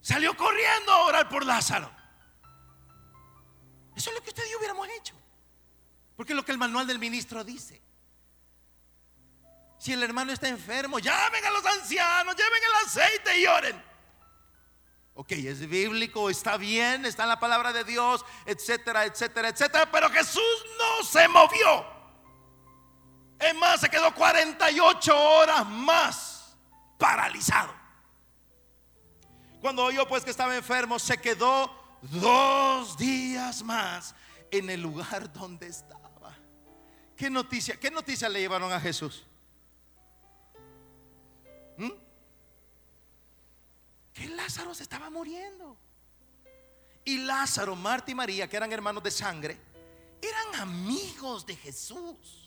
[0.00, 1.88] salió corriendo a orar por Lázaro.
[3.94, 5.14] Eso es lo que usted y yo hubiéramos hecho.
[6.16, 7.80] Porque es lo que el manual del ministro dice.
[9.78, 13.92] Si el hermano está enfermo, llamen a los ancianos, lleven el aceite y oren.
[15.14, 19.88] Ok, es bíblico, está bien, está en la palabra de Dios, etcétera, etcétera, etcétera.
[19.92, 21.91] Pero Jesús no se movió.
[23.42, 26.56] Es más, se quedó 48 horas más
[26.96, 27.74] paralizado.
[29.60, 34.14] Cuando oyó pues que estaba enfermo, se quedó dos días más
[34.50, 36.36] en el lugar donde estaba.
[37.16, 39.24] ¿Qué noticia, qué noticia le llevaron a Jesús?
[41.76, 41.90] ¿Mm?
[44.12, 45.76] Que Lázaro se estaba muriendo.
[47.04, 49.58] Y Lázaro, Marta y María, que eran hermanos de sangre,
[50.20, 52.41] eran amigos de Jesús.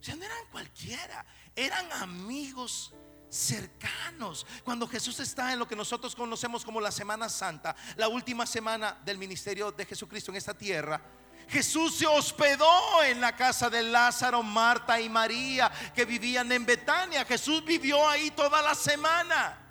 [0.00, 2.94] O sea, no eran cualquiera, eran amigos
[3.28, 4.46] cercanos.
[4.64, 8.98] Cuando Jesús está en lo que nosotros conocemos como la Semana Santa, la última semana
[9.04, 11.00] del ministerio de Jesucristo en esta tierra,
[11.48, 17.24] Jesús se hospedó en la casa de Lázaro, Marta y María, que vivían en Betania.
[17.24, 19.67] Jesús vivió ahí toda la semana.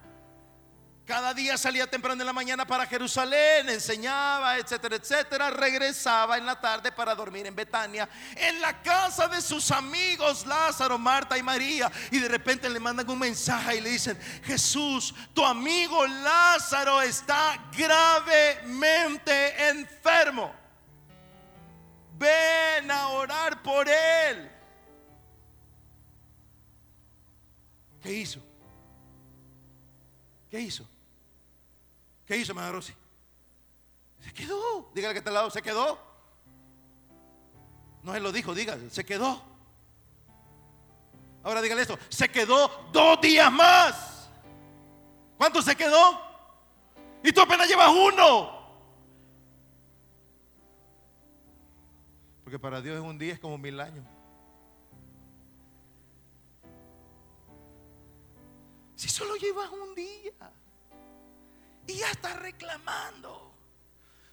[1.08, 5.50] Cada día salía temprano en la mañana para Jerusalén, enseñaba, etcétera, etcétera.
[5.50, 10.98] Regresaba en la tarde para dormir en Betania, en la casa de sus amigos Lázaro,
[10.98, 11.90] Marta y María.
[12.12, 17.58] Y de repente le mandan un mensaje y le dicen, Jesús, tu amigo Lázaro está
[17.72, 20.54] gravemente enfermo.
[22.20, 24.52] ven a orar por él.
[28.04, 28.42] ¿Qué hizo?
[30.52, 30.97] ¿Qué hizo?
[32.28, 32.94] ¿Qué hizo, Madre Rosy?
[34.20, 34.92] Se quedó.
[34.94, 35.98] Dígale que está al lado, se quedó.
[38.04, 39.42] No él lo dijo, dígale, se quedó.
[41.44, 44.30] Ahora dígale esto, se quedó dos días más.
[45.38, 46.20] ¿Cuánto se quedó?
[47.24, 48.58] Y tú apenas llevas uno.
[52.44, 54.06] Porque para Dios un día es como mil años.
[58.96, 60.34] Si solo llevas un día
[61.88, 63.54] y ya estás reclamando.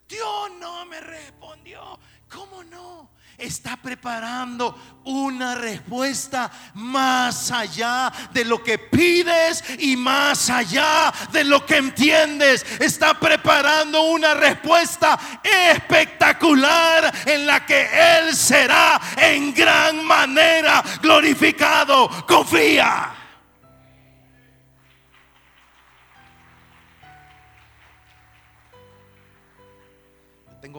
[0.09, 1.99] Dios no me respondió.
[2.29, 3.11] ¿Cómo no?
[3.39, 11.65] Está preparando una respuesta más allá de lo que pides y más allá de lo
[11.67, 12.65] que entiendes.
[12.79, 17.89] Está preparando una respuesta espectacular en la que
[18.19, 22.09] Él será en gran manera glorificado.
[22.27, 23.24] Confía.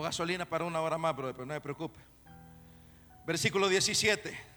[0.02, 2.00] Gasolina para una hora más, pero no me preocupe.
[3.26, 4.56] Versículo 17.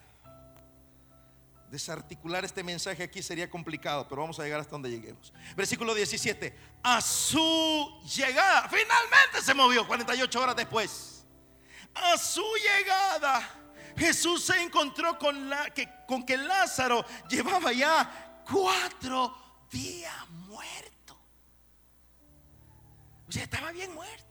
[1.70, 5.32] Desarticular este mensaje aquí sería complicado, pero vamos a llegar hasta donde lleguemos.
[5.54, 6.56] Versículo 17.
[6.82, 11.26] A su llegada, finalmente se movió 48 horas después.
[11.94, 13.48] A su llegada,
[13.96, 19.36] Jesús se encontró con, la, que, con que Lázaro llevaba ya cuatro
[19.70, 21.18] días muerto.
[23.28, 24.27] O sea, estaba bien muerto.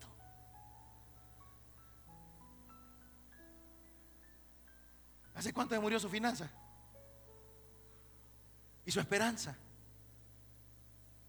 [5.38, 6.50] ¿Hace cuánto murió su finanza?
[8.84, 9.56] Y su esperanza.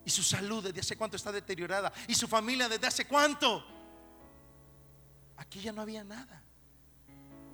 [0.02, 1.92] Y su salud desde hace cuánto está deteriorada.
[2.06, 3.62] Y su familia desde hace cuánto.
[5.36, 6.42] Aquí ya no había nada.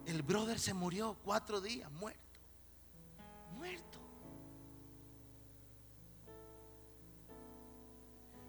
[0.06, 2.20] El brother se murió cuatro días, muerto.
[3.56, 3.98] Muerto.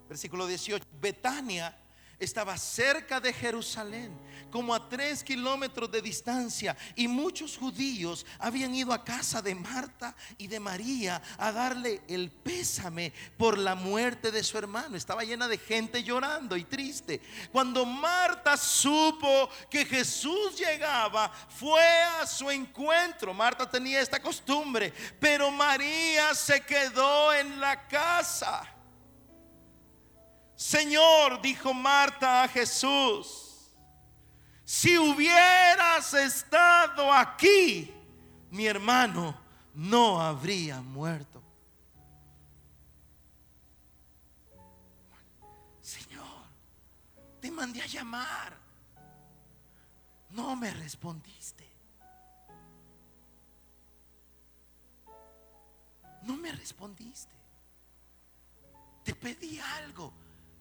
[0.07, 0.85] Versículo 18.
[1.01, 1.75] Betania
[2.19, 4.17] estaba cerca de Jerusalén,
[4.51, 10.15] como a tres kilómetros de distancia, y muchos judíos habían ido a casa de Marta
[10.37, 14.95] y de María a darle el pésame por la muerte de su hermano.
[14.95, 17.21] Estaba llena de gente llorando y triste.
[17.51, 21.83] Cuando Marta supo que Jesús llegaba, fue
[22.19, 23.33] a su encuentro.
[23.33, 28.74] Marta tenía esta costumbre, pero María se quedó en la casa.
[30.55, 33.45] Señor, dijo Marta a Jesús,
[34.63, 37.93] si hubieras estado aquí,
[38.49, 39.37] mi hermano
[39.73, 41.43] no habría muerto.
[45.81, 46.23] Señor,
[47.41, 48.57] te mandé a llamar.
[50.29, 51.69] No me respondiste.
[56.23, 57.35] No me respondiste.
[59.03, 60.11] Te pedí algo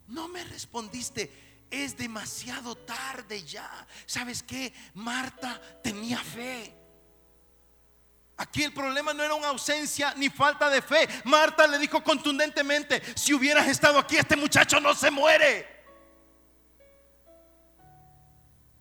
[0.09, 1.67] no me respondiste.
[1.71, 3.87] Es demasiado tarde ya.
[4.07, 4.73] ¿Sabes qué?
[4.95, 6.73] Marta tenía fe.
[8.37, 11.09] Aquí el problema no era una ausencia ni falta de fe.
[11.25, 15.73] Marta le dijo contundentemente, si hubieras estado aquí, este muchacho no se muere.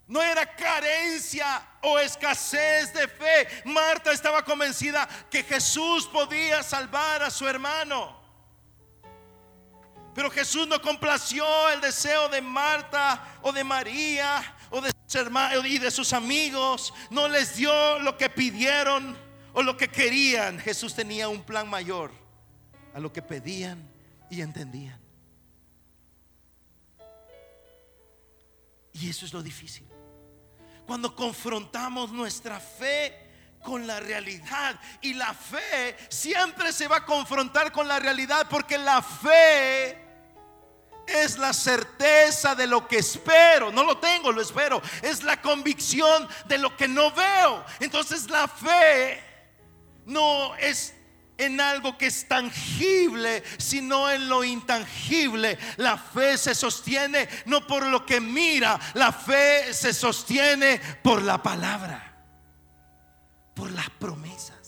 [0.07, 3.47] No era carencia o escasez de fe.
[3.65, 8.22] Marta estaba convencida que Jesús podía salvar a su hermano.
[10.13, 15.65] Pero Jesús no complació el deseo de Marta o de María o de sus hermanos
[15.65, 16.93] y de sus amigos.
[17.09, 19.17] No les dio lo que pidieron
[19.53, 20.59] o lo que querían.
[20.59, 22.11] Jesús tenía un plan mayor
[22.93, 23.89] a lo que pedían
[24.29, 24.99] y entendían.
[28.93, 29.87] Y eso es lo difícil.
[30.85, 33.22] Cuando confrontamos nuestra fe
[33.63, 34.79] con la realidad.
[35.01, 39.97] Y la fe siempre se va a confrontar con la realidad porque la fe
[41.07, 43.71] es la certeza de lo que espero.
[43.71, 44.81] No lo tengo, lo espero.
[45.01, 47.65] Es la convicción de lo que no veo.
[47.79, 49.23] Entonces la fe
[50.05, 50.93] no es
[51.37, 55.57] en algo que es tangible, sino en lo intangible.
[55.77, 61.41] La fe se sostiene no por lo que mira, la fe se sostiene por la
[61.41, 62.12] palabra,
[63.53, 64.62] por las promesas.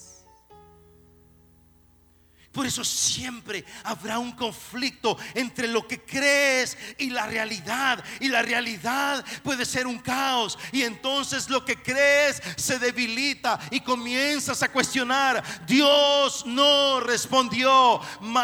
[2.56, 8.01] Por eso siempre habrá un conflicto entre lo que crees y la realidad.
[8.22, 10.58] Y la realidad puede ser un caos.
[10.72, 15.43] Y entonces lo que crees se debilita y comienzas a cuestionar.
[15.68, 17.99] Dios no respondió.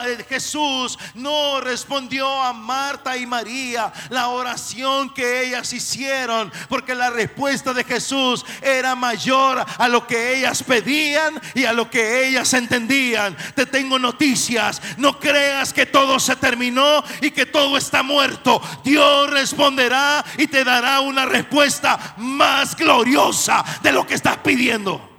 [0.05, 6.51] Eh, Jesús no respondió a Marta y María la oración que ellas hicieron.
[6.67, 11.89] Porque la respuesta de Jesús era mayor a lo que ellas pedían y a lo
[11.89, 13.37] que ellas entendían.
[13.55, 14.81] Te tengo noticias.
[14.97, 18.61] No creas que todo se terminó y que todo está muerto.
[18.83, 25.09] Dios responderá y te dará una respuesta más gloriosa de lo que estás pidiendo.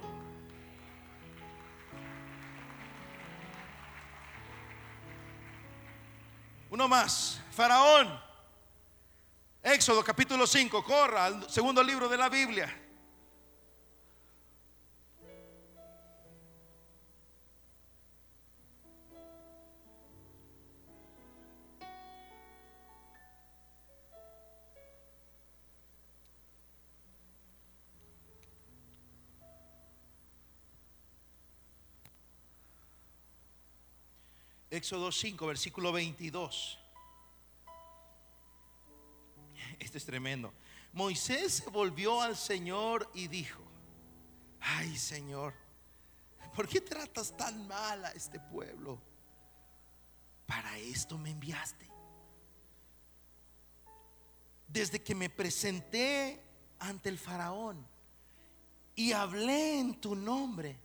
[6.69, 7.39] Uno más.
[7.55, 8.19] Faraón.
[9.61, 10.83] Éxodo capítulo 5.
[10.83, 12.82] Corra al segundo libro de la Biblia.
[34.73, 36.79] Éxodo 5, versículo 22.
[39.77, 40.51] Este es tremendo.
[40.93, 43.61] Moisés se volvió al Señor y dijo,
[44.59, 45.53] ay Señor,
[46.55, 48.99] ¿por qué tratas tan mal a este pueblo?
[50.47, 51.87] Para esto me enviaste.
[54.67, 56.43] Desde que me presenté
[56.79, 57.85] ante el faraón
[58.95, 60.79] y hablé en tu nombre,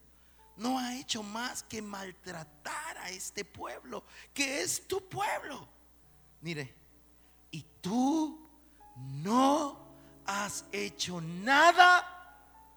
[0.59, 2.78] no ha hecho más que maltratar
[3.11, 5.69] este pueblo, que es tu pueblo.
[6.41, 6.75] Mire,
[7.51, 8.49] y tú
[8.97, 9.79] no
[10.27, 12.07] has hecho nada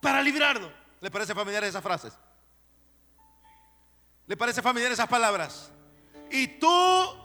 [0.01, 0.71] para librarlo.
[0.99, 2.13] ¿Le parece familiar esas frases?
[4.27, 5.71] ¿Le parece familiar esas palabras?
[6.29, 6.67] Y tú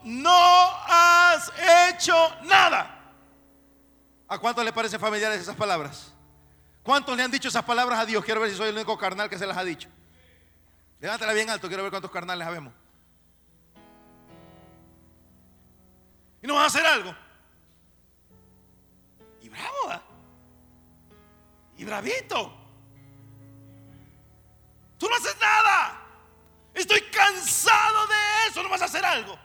[0.05, 1.53] no has
[1.91, 2.93] hecho nada.
[4.29, 6.13] ¿A cuántos le parecen familiares esas palabras?
[6.83, 8.25] ¿Cuántos le han dicho esas palabras a Dios?
[8.25, 9.89] Quiero ver si soy el único carnal que se las ha dicho.
[11.01, 12.73] Levántala bien alto, quiero ver cuántos carnales habemos.
[16.47, 17.13] Y nos va a hacer algo.
[19.43, 20.01] Y bravo.
[21.77, 22.57] Y bravito.
[24.97, 26.07] Tú no haces nada.
[26.73, 28.63] Estoy cansado de eso.
[28.63, 29.37] No vas a hacer algo.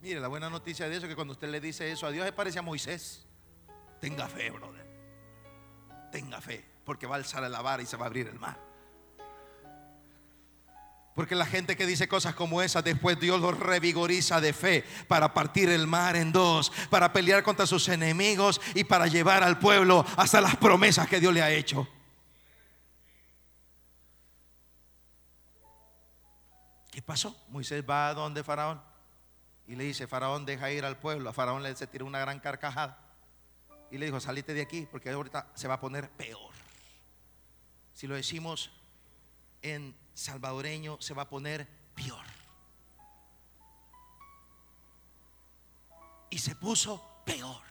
[0.00, 2.26] Mire, la buena noticia de eso es que cuando usted le dice eso a Dios,
[2.26, 3.24] se parece a Moisés.
[4.00, 4.84] Tenga fe, brother.
[6.10, 8.63] Tenga fe, porque va a alzar la vara y se va a abrir el mar.
[11.14, 15.32] Porque la gente que dice cosas como esas, después Dios los revigoriza de fe para
[15.32, 20.04] partir el mar en dos, para pelear contra sus enemigos y para llevar al pueblo
[20.16, 21.86] hasta las promesas que Dios le ha hecho.
[26.90, 27.36] ¿Qué pasó?
[27.48, 28.80] Moisés va a donde Faraón
[29.66, 31.30] y le dice, Faraón deja ir al pueblo.
[31.30, 32.98] A Faraón le se tiró una gran carcajada
[33.90, 36.52] y le dijo, salite de aquí porque ahorita se va a poner peor.
[37.92, 38.72] Si lo decimos
[39.62, 42.24] en salvadoreño, se va a poner peor.
[46.30, 47.62] Y se puso peor.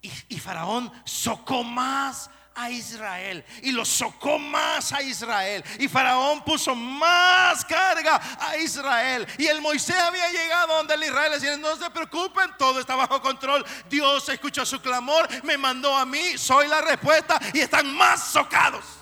[0.00, 6.44] Y, y Faraón socó más a Israel y lo socó más a Israel y Faraón
[6.44, 11.76] puso más carga a Israel y el Moisés había llegado donde el Israel decía no
[11.76, 16.68] se preocupen todo está bajo control Dios escuchó su clamor me mandó a mí soy
[16.68, 19.01] la respuesta y están más socados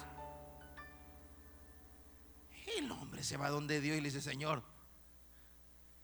[3.31, 4.61] se va donde Dios y le dice Señor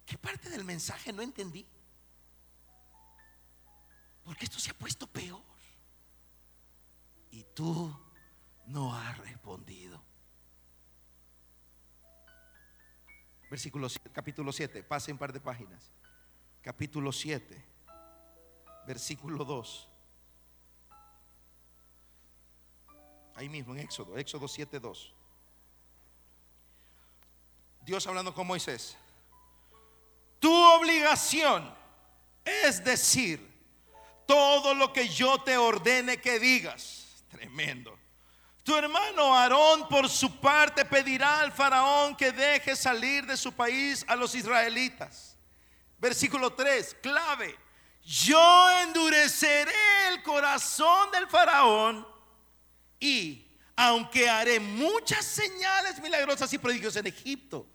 [0.07, 1.67] ¿qué parte del mensaje no entendí?
[4.25, 5.43] porque esto se ha puesto peor
[7.31, 7.97] y tú
[8.67, 10.03] no has respondido.
[13.49, 15.93] Versículo 7, capítulo 7, pase un par de páginas.
[16.61, 17.65] Capítulo 7,
[18.87, 19.89] versículo 2.
[23.37, 25.16] Ahí mismo en Éxodo, Éxodo 7, 2.
[27.87, 28.97] Dios hablando con Moisés.
[30.41, 31.73] Tu obligación
[32.45, 33.41] es decir
[34.27, 37.25] todo lo que yo te ordene que digas.
[37.31, 37.97] Tremendo.
[38.65, 44.05] Tu hermano Aarón por su parte pedirá al faraón que deje salir de su país
[44.09, 45.37] a los israelitas.
[45.99, 47.57] Versículo 3, clave.
[48.03, 52.05] Yo endureceré el corazón del faraón
[52.99, 57.69] y aunque haré muchas señales milagrosas y prodigios en Egipto,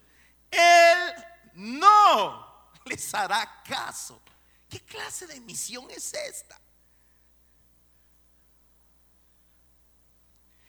[0.51, 4.21] él no les hará caso.
[4.69, 6.59] ¿Qué clase de misión es esta?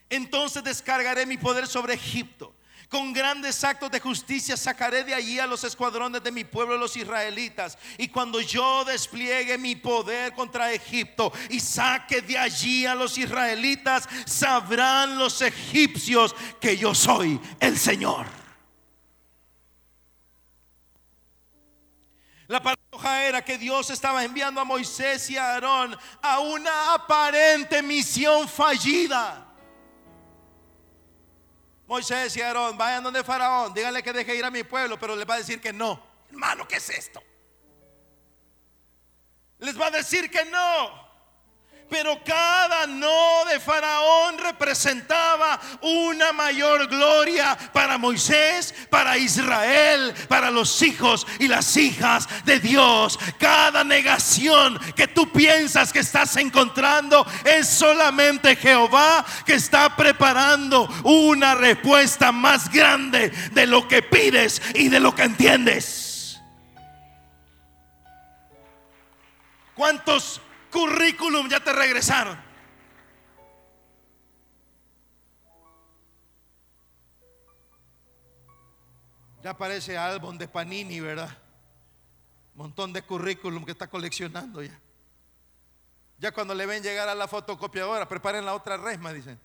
[0.09, 2.53] Entonces descargaré mi poder sobre Egipto.
[2.89, 6.95] Con grandes actos de justicia sacaré de allí a los escuadrones de mi pueblo, los
[6.95, 7.75] israelitas.
[7.97, 14.07] Y cuando yo despliegue mi poder contra Egipto y saque de allí a los israelitas,
[14.27, 18.42] sabrán los egipcios que yo soy el Señor.
[22.47, 27.81] La paradoja era que Dios estaba enviando a Moisés y a Aarón a una aparente
[27.81, 29.47] misión fallida.
[31.87, 35.29] Moisés y Aarón, vayan donde Faraón, díganle que deje ir a mi pueblo, pero les
[35.29, 36.01] va a decir que no.
[36.29, 37.21] Hermano, ¿qué es esto?
[39.59, 41.12] Les va a decir que no.
[41.89, 50.81] Pero cada no de Faraón representaba una mayor gloria para Moisés, para Israel, para los
[50.81, 53.19] hijos y las hijas de Dios.
[53.37, 61.53] Cada negación que tú piensas que estás encontrando es solamente Jehová que está preparando una
[61.55, 66.41] respuesta más grande de lo que pides y de lo que entiendes.
[69.75, 70.39] ¿Cuántos
[70.73, 72.37] currículum ya te regresaron.
[79.43, 81.37] Ya parece álbum de Panini, ¿verdad?
[82.55, 84.79] Montón de currículum que está coleccionando ya.
[86.17, 89.39] Ya cuando le ven llegar a la fotocopiadora, preparen la otra resma, dicen.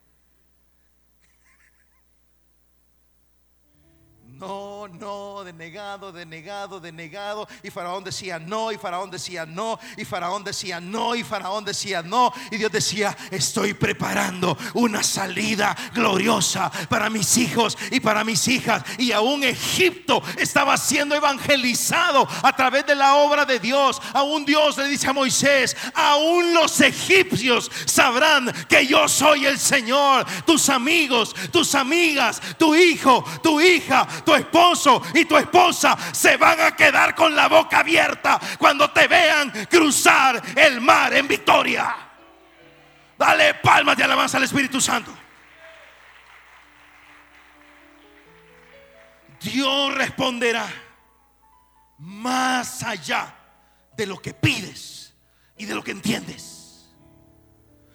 [4.38, 7.48] No, no, denegado, denegado, denegado.
[7.60, 12.02] Y Faraón decía no, y Faraón decía no, y Faraón decía no, y Faraón decía
[12.02, 12.32] no.
[12.52, 18.84] Y Dios decía, estoy preparando una salida gloriosa para mis hijos y para mis hijas.
[18.96, 24.00] Y aún Egipto estaba siendo evangelizado a través de la obra de Dios.
[24.12, 30.24] Aún Dios le dice a Moisés, aún los egipcios sabrán que yo soy el Señor.
[30.46, 36.60] Tus amigos, tus amigas, tu hijo, tu hija tu esposo y tu esposa se van
[36.60, 41.96] a quedar con la boca abierta cuando te vean cruzar el mar en victoria.
[43.16, 45.16] Dale palmas de alabanza al Espíritu Santo.
[49.40, 50.68] Dios responderá
[51.96, 53.34] más allá
[53.96, 55.14] de lo que pides
[55.56, 56.57] y de lo que entiendes.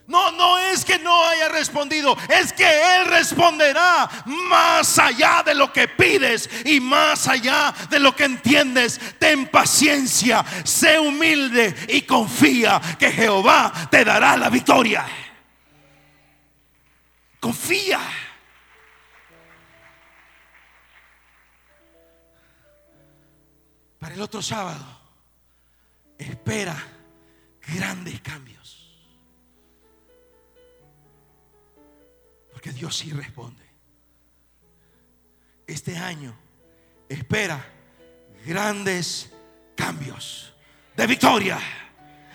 [0.05, 5.71] No, no es que no haya respondido, es que Él responderá más allá de lo
[5.71, 8.99] que pides y más allá de lo que entiendes.
[9.17, 15.05] Ten paciencia, sé humilde y confía que Jehová te dará la victoria.
[17.39, 17.99] Confía.
[23.99, 24.85] Para el otro sábado,
[26.17, 26.75] espera
[27.61, 28.62] grandes cambios.
[32.63, 33.61] Porque Dios sí responde.
[35.67, 36.33] Este año
[37.09, 37.61] espera
[38.45, 39.29] grandes
[39.75, 40.53] cambios
[40.95, 41.59] de victoria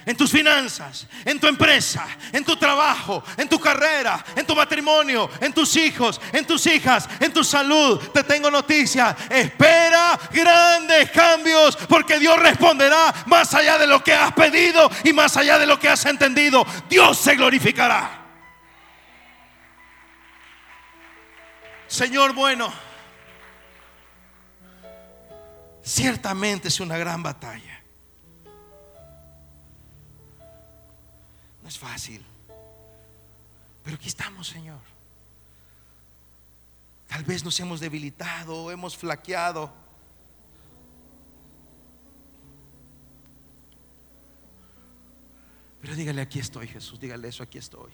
[0.04, 5.30] en tus finanzas, en tu empresa, en tu trabajo, en tu carrera, en tu matrimonio,
[5.40, 7.98] en tus hijos, en tus hijas, en tu salud.
[8.12, 9.16] Te tengo noticias.
[9.30, 15.38] Espera grandes cambios porque Dios responderá más allá de lo que has pedido y más
[15.38, 16.66] allá de lo que has entendido.
[16.86, 18.27] Dios se glorificará.
[21.89, 22.70] Señor bueno,
[25.82, 27.82] ciertamente es una gran batalla.
[31.62, 32.24] No es fácil.
[33.82, 34.80] Pero aquí estamos, Señor.
[37.07, 39.72] Tal vez nos hemos debilitado, hemos flaqueado.
[45.80, 47.01] Pero dígale, aquí estoy, Jesús.
[47.01, 47.93] Dígale eso, aquí estoy.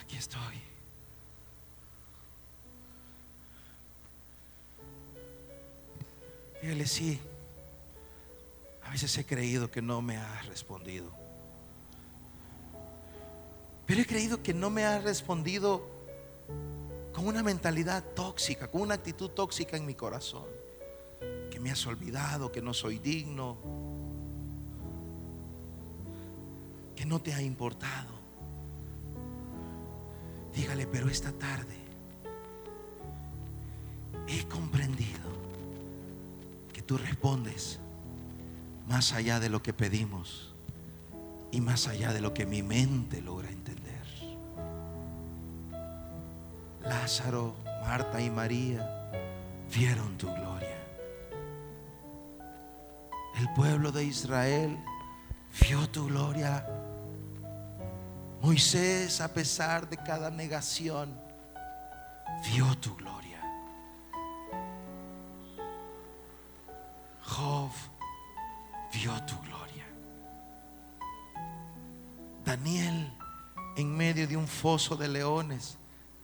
[0.00, 0.67] Aquí estoy.
[6.62, 7.20] Dígale, sí.
[8.82, 11.10] A veces he creído que no me has respondido.
[13.86, 15.88] Pero he creído que no me has respondido
[17.12, 20.46] con una mentalidad tóxica, con una actitud tóxica en mi corazón.
[21.50, 23.56] Que me has olvidado, que no soy digno,
[26.94, 28.18] que no te ha importado.
[30.54, 31.76] Dígale, pero esta tarde
[34.26, 35.17] he comprendido
[36.88, 37.78] tú respondes
[38.88, 40.54] más allá de lo que pedimos
[41.52, 43.98] y más allá de lo que mi mente logra entender.
[46.80, 49.10] Lázaro, Marta y María
[49.70, 50.78] vieron tu gloria.
[53.36, 54.78] El pueblo de Israel
[55.60, 56.66] vio tu gloria.
[58.40, 61.14] Moisés, a pesar de cada negación,
[62.50, 63.17] vio tu gloria.
[68.92, 69.86] Vio tu gloria.
[72.44, 73.12] Daniel,
[73.76, 75.76] en medio de un foso de leones,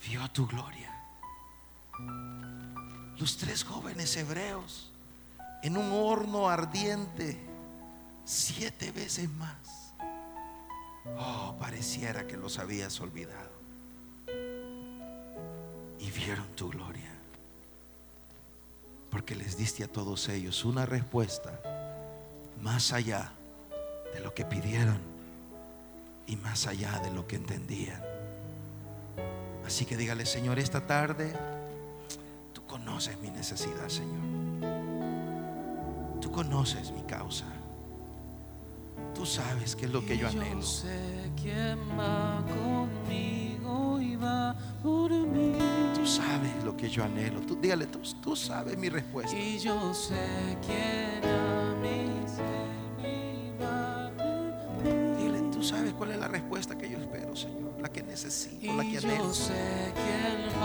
[0.07, 0.91] vio tu gloria.
[3.19, 4.91] Los tres jóvenes hebreos
[5.63, 7.39] en un horno ardiente
[8.25, 9.95] siete veces más.
[11.19, 13.53] Oh, pareciera que los habías olvidado.
[15.99, 17.11] Y vieron tu gloria.
[19.11, 21.61] Porque les diste a todos ellos una respuesta
[22.65, 23.31] más allá
[24.15, 24.99] de lo que pidieron
[26.27, 28.03] y más allá de lo que entendían.
[29.67, 31.35] Así que dígale, Señor, esta tarde
[32.55, 34.25] tú conoces mi necesidad, Señor.
[36.23, 37.45] Tú conoces mi causa.
[39.15, 40.63] Tú sabes qué es lo que yo anhelo.
[40.63, 45.59] sé quién va conmigo y va por mí.
[45.95, 47.41] Tú sabes lo que yo anhelo.
[47.43, 49.37] Tú, dígale, tú, tú sabes mi respuesta.
[49.39, 51.64] Y yo sé quién
[56.05, 57.81] cuál es la respuesta que yo espero, Señor.
[57.81, 59.33] La que necesito, la que anhelo.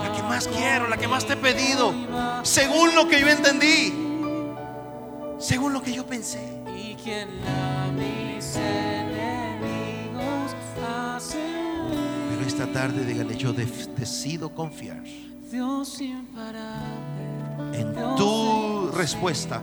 [0.02, 1.94] La que más quiero, la que más te he pedido.
[2.42, 3.90] Según lo que yo entendí.
[5.38, 6.40] Según lo que yo pensé.
[6.76, 7.28] Y quien
[12.28, 15.02] Pero esta tarde dígale, yo decido confiar
[17.72, 19.62] en tu respuesta.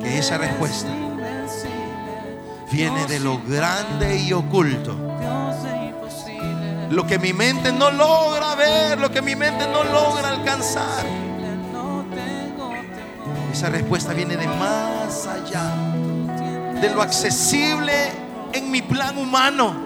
[0.00, 1.13] Porque esa respuesta
[2.74, 4.96] viene de lo grande y oculto.
[6.90, 11.04] Lo que mi mente no logra ver, lo que mi mente no logra alcanzar.
[13.52, 15.72] Esa respuesta viene de más allá,
[16.80, 18.10] de lo accesible
[18.52, 19.83] en mi plan humano.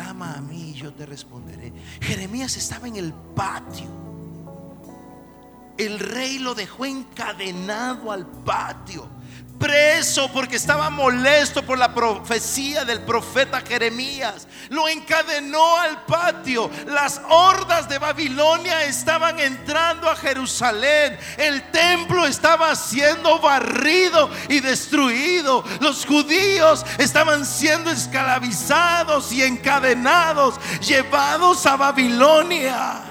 [0.00, 1.74] Clama a mí y yo te responderé.
[2.00, 3.86] Jeremías estaba en el patio.
[5.76, 9.06] El rey lo dejó encadenado al patio,
[9.60, 14.48] preso porque estaba molesto por la profecía del profeta Jeremías.
[14.70, 16.70] Lo encadenó al patio.
[16.86, 21.16] Las hordas de Babilonia estaban entrando a Jerusalén.
[21.36, 25.62] El templo estaba siendo barrido y destruido.
[25.80, 33.02] Los judíos estaban siendo esclavizados y encadenados, llevados a Babilonia.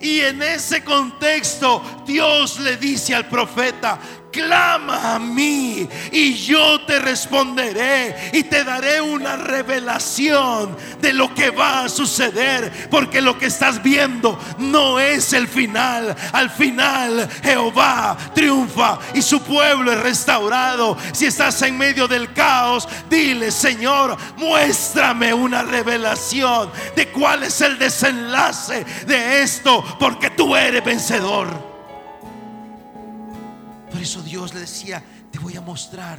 [0.00, 3.98] Y en ese contexto Dios le dice al profeta,
[4.36, 11.50] clama a mí y yo te responderé y te daré una revelación de lo que
[11.50, 16.14] va a suceder, porque lo que estás viendo no es el final.
[16.32, 20.98] Al final Jehová triunfa y su pueblo es restaurado.
[21.12, 27.78] Si estás en medio del caos, dile, Señor, muéstrame una revelación de cuál es el
[27.78, 31.65] desenlace de esto, porque tú eres vencedor.
[33.96, 36.18] Por eso Dios le decía, te voy a mostrar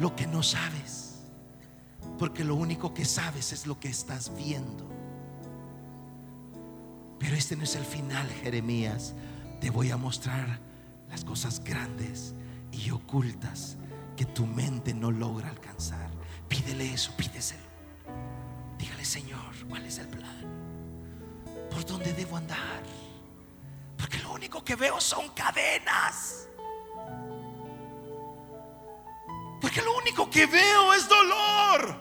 [0.00, 1.16] lo que no sabes.
[2.18, 4.88] Porque lo único que sabes es lo que estás viendo.
[7.18, 9.12] Pero este no es el final, Jeremías.
[9.60, 10.60] Te voy a mostrar
[11.10, 12.32] las cosas grandes
[12.72, 13.76] y ocultas
[14.16, 16.08] que tu mente no logra alcanzar.
[16.48, 17.60] Pídele eso, pídeselo.
[18.78, 20.46] Dígale, Señor, ¿cuál es el plan?
[21.70, 22.82] ¿Por dónde debo andar?
[23.98, 26.46] Porque lo único que veo son cadenas.
[29.70, 31.96] Porque lo único que veo es dolor.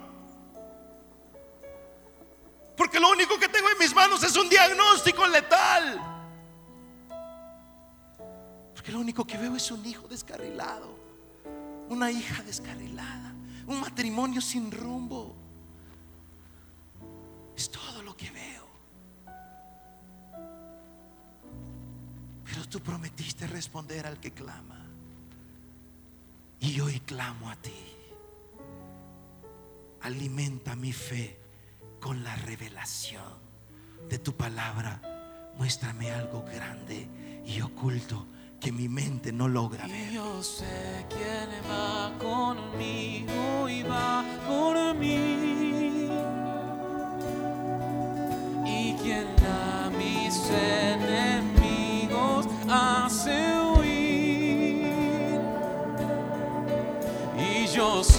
[2.75, 6.01] Porque lo único que tengo en mis manos es un diagnóstico letal.
[8.73, 10.97] Porque lo único que veo es un hijo descarrilado.
[11.89, 13.35] Una hija descarrilada.
[13.67, 15.35] Un matrimonio sin rumbo.
[17.55, 18.67] Es todo lo que veo.
[22.45, 24.78] Pero tú prometiste responder al que clama.
[26.61, 27.73] Y hoy clamo a ti.
[30.01, 31.37] Alimenta mi fe
[31.99, 33.23] con la revelación
[34.09, 35.01] de tu palabra.
[35.57, 37.07] Muéstrame algo grande
[37.45, 38.25] y oculto
[38.59, 40.11] que mi mente no logra Y ver.
[40.13, 46.09] yo sé quién va conmigo y va por mí.
[48.65, 51.08] Y quien a mis enemigos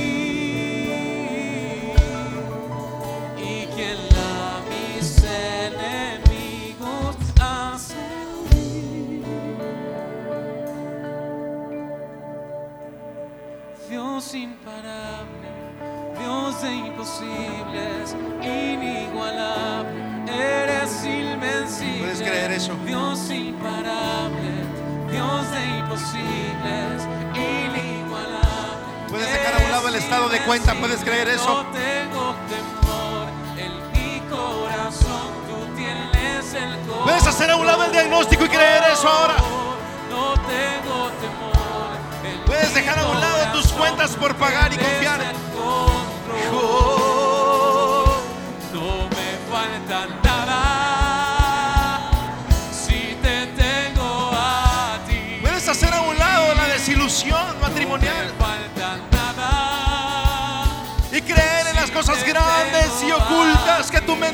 [3.51, 8.07] Y que la mis enemigos hace
[13.89, 15.49] Dios imparable,
[16.19, 21.99] Dios de imposibles, inigualable, eres invencible.
[21.99, 22.73] ¿Puedes creer eso?
[22.85, 24.28] Dios imparable
[25.99, 27.07] imposibles.
[29.09, 31.63] Puedes dejar a un lado el estado de cuenta, ¿puedes creer eso?
[31.63, 33.27] No tengo temor
[33.57, 37.03] en mi corazón, tú tienes el corazón.
[37.03, 39.35] Puedes hacer a un lado el diagnóstico y creer eso ahora.
[40.09, 41.97] No tengo temor.
[42.23, 45.19] en Puedes dejar a un lado tus cuentas por pagar y confiar.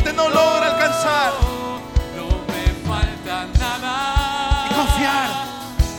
[0.06, 1.34] Mente no logra alcanzar.
[2.16, 4.68] No me falta nada.
[4.70, 5.30] Y confiar,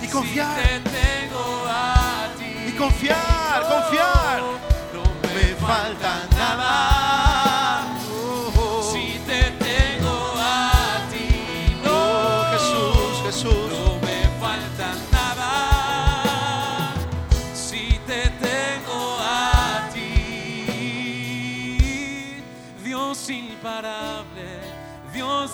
[0.03, 2.69] y confiar, Si te tengo a ti.
[2.69, 3.36] y confiar.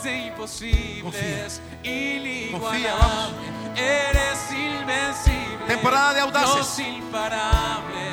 [0.02, 3.32] De imposibles, inigualable, vamos.
[3.76, 5.66] eres invencible.
[5.66, 6.76] Temporada de audaces.
[6.76, 8.10] Dios imparable,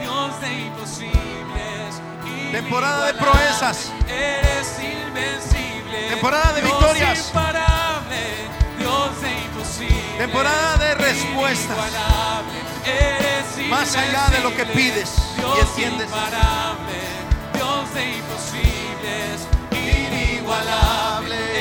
[0.00, 2.02] Dios de imposibles.
[2.52, 3.92] Temporada de inigualable, proezas.
[4.08, 6.08] Eres invencible.
[6.10, 7.26] Temporada de Dios victorias.
[7.28, 8.26] imparable,
[8.78, 10.18] Dios de imposibles.
[10.18, 11.76] Temporada de respuestas.
[11.76, 16.06] Inigualable, eres Más allá de lo que pides y Dios entiendes.
[16.08, 16.98] imparable,
[17.54, 19.46] Dios de imposibles.
[19.72, 20.79] Inigualable,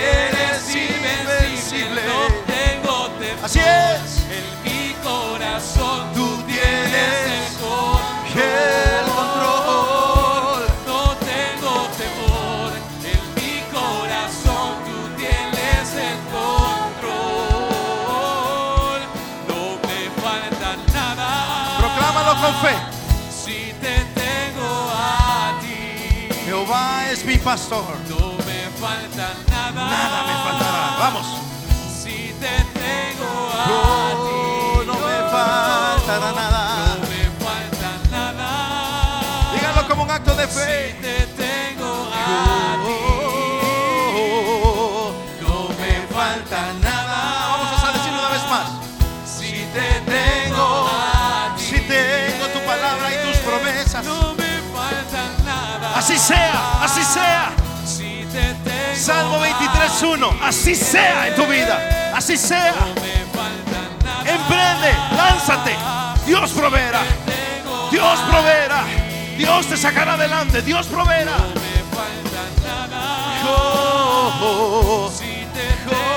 [0.09, 2.01] eres invencible.
[2.07, 2.21] No
[2.53, 3.45] tengo temor.
[3.45, 4.09] Así es.
[4.37, 8.01] En mi corazón Tú tienes el control.
[8.35, 10.61] el control.
[10.87, 11.01] No
[11.31, 12.71] tengo temor.
[13.13, 16.17] En mi corazón tú tienes el
[17.69, 18.99] control.
[19.47, 21.77] No me falta nada.
[21.79, 22.75] Proclámalo con fe.
[23.43, 26.29] Si te tengo a ti.
[26.45, 27.95] Jehová es mi pastor.
[28.09, 28.38] No
[28.79, 29.89] falta nada.
[29.89, 30.95] Nada me faltará.
[30.99, 31.25] Vamos.
[32.01, 34.87] Si te tengo a ti.
[34.87, 36.95] no me faltará nada.
[37.01, 39.51] No me falta nada.
[39.53, 40.95] Díganlo como un acto de Si fe.
[41.01, 42.78] te tengo a Oh,
[59.99, 60.37] 23.1.
[60.41, 62.11] Así sea en tu vida.
[62.15, 62.73] Así sea.
[64.25, 65.75] Emprende, lánzate.
[66.25, 67.01] Dios proveerá.
[67.91, 68.83] Dios proveerá.
[69.37, 70.61] Dios te sacará adelante.
[70.61, 71.37] Dios proveerá.
[73.51, 75.09] Oh,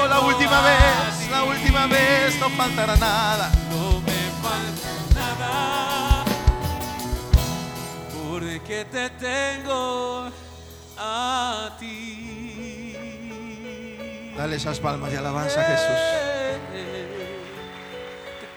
[0.08, 3.50] la última vez, la última vez, no faltará nada.
[3.70, 4.12] No me
[4.42, 6.24] falta nada.
[8.28, 10.30] Porque te tengo
[10.98, 12.11] a ti.
[14.43, 16.01] Dale esas palmas de alabanza a Jesús.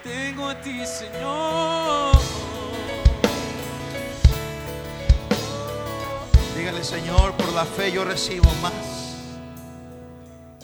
[0.02, 2.16] Te tengo a ti, Señor.
[6.56, 8.72] Dígale, Señor, por la fe yo recibo más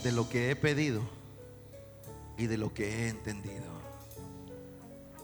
[0.02, 1.02] de lo que he pedido
[2.36, 3.70] y de lo que he entendido.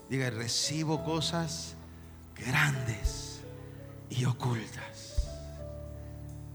[0.09, 1.75] Diga, recibo cosas
[2.37, 3.41] grandes
[4.11, 5.29] y ocultas.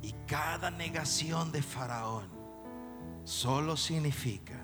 [0.02, 2.33] Y cada negación de Faraón
[3.24, 4.60] solo significa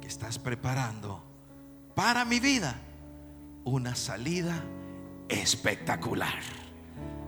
[0.00, 1.22] que estás preparando
[1.94, 2.74] para mi vida
[3.64, 4.62] una salida
[5.28, 6.40] espectacular.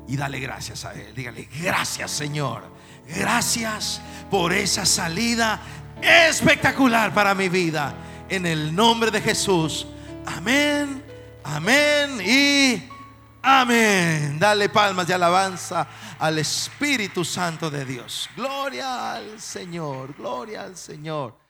[0.08, 1.14] Y dale gracias a Él.
[1.14, 2.64] Dígale, gracias Señor.
[3.08, 4.00] Gracias
[4.30, 5.60] por esa salida
[6.02, 7.94] espectacular para mi vida.
[8.28, 9.86] En el nombre de Jesús.
[10.26, 11.02] Amén,
[11.44, 12.95] amén y
[13.46, 14.38] amén.
[14.38, 15.86] Dale palmas de alabanza
[16.18, 18.28] al Espíritu Santo de Dios.
[18.36, 21.45] Gloria al Señor, gloria al Señor.